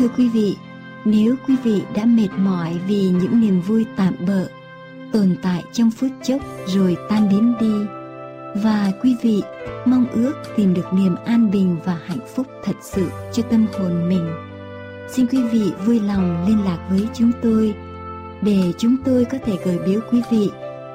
[0.00, 0.56] Thưa quý vị,
[1.04, 4.46] nếu quý vị đã mệt mỏi vì những niềm vui tạm bợ,
[5.12, 7.72] tồn tại trong phút chốc rồi tan biến đi,
[8.62, 9.42] và quý vị
[9.84, 14.08] mong ước tìm được niềm an bình và hạnh phúc thật sự cho tâm hồn
[14.08, 14.30] mình,
[15.08, 17.74] xin quý vị vui lòng liên lạc với chúng tôi
[18.42, 20.50] để chúng tôi có thể gửi biếu quý vị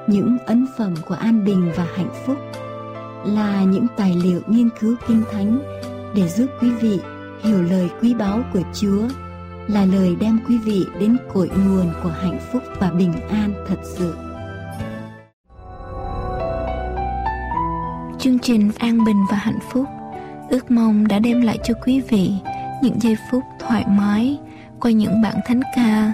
[0.06, 2.36] những ấn phẩm của an bình và hạnh phúc
[3.24, 5.58] là những tài liệu nghiên cứu kinh thánh
[6.14, 6.98] để giúp quý vị
[7.42, 9.02] hiểu lời quý báu của Chúa
[9.68, 13.78] là lời đem quý vị đến cội nguồn của hạnh phúc và bình an thật
[13.84, 14.14] sự.
[18.18, 19.86] Chương trình An Bình và Hạnh Phúc
[20.50, 22.32] ước mong đã đem lại cho quý vị
[22.82, 24.38] những giây phút thoải mái
[24.80, 26.12] qua những bản thánh ca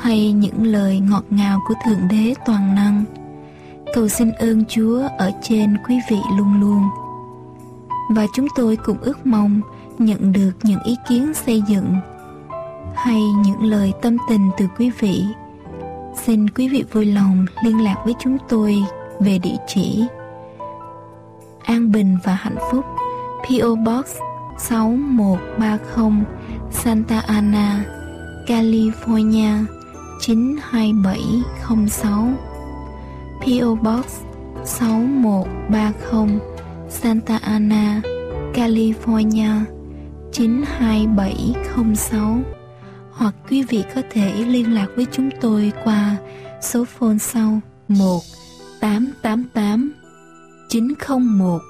[0.00, 3.04] hay những lời ngọt ngào của Thượng Đế Toàn Năng.
[3.94, 6.82] Cầu xin ơn Chúa ở trên quý vị luôn luôn.
[8.10, 9.60] Và chúng tôi cũng ước mong
[10.00, 11.94] nhận được những ý kiến xây dựng
[12.94, 15.24] hay những lời tâm tình từ quý vị.
[16.24, 18.76] Xin quý vị vui lòng liên lạc với chúng tôi
[19.20, 20.04] về địa chỉ
[21.62, 22.84] An Bình và Hạnh Phúc
[23.48, 24.06] PO Box
[24.58, 26.24] 6130
[26.70, 27.84] Santa Ana,
[28.46, 29.64] California
[30.20, 32.28] 92706
[33.40, 34.06] PO Box
[34.64, 36.40] 6130
[36.88, 38.02] Santa Ana,
[38.54, 39.79] California
[40.32, 42.38] 92706
[43.12, 46.16] hoặc quý vị có thể liên lạc với chúng tôi qua
[46.60, 48.20] số phone sau 1
[48.80, 49.92] 888
[50.68, 51.60] 901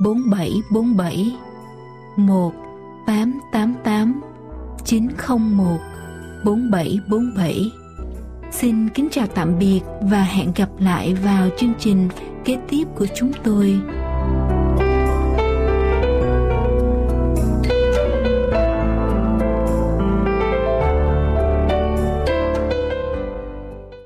[0.00, 1.36] 4747
[2.16, 2.52] 1
[3.06, 4.20] 888
[4.84, 5.78] 901
[6.44, 7.70] 4747
[8.50, 12.08] Xin kính chào tạm biệt và hẹn gặp lại vào chương trình
[12.44, 13.80] kế tiếp của chúng tôi.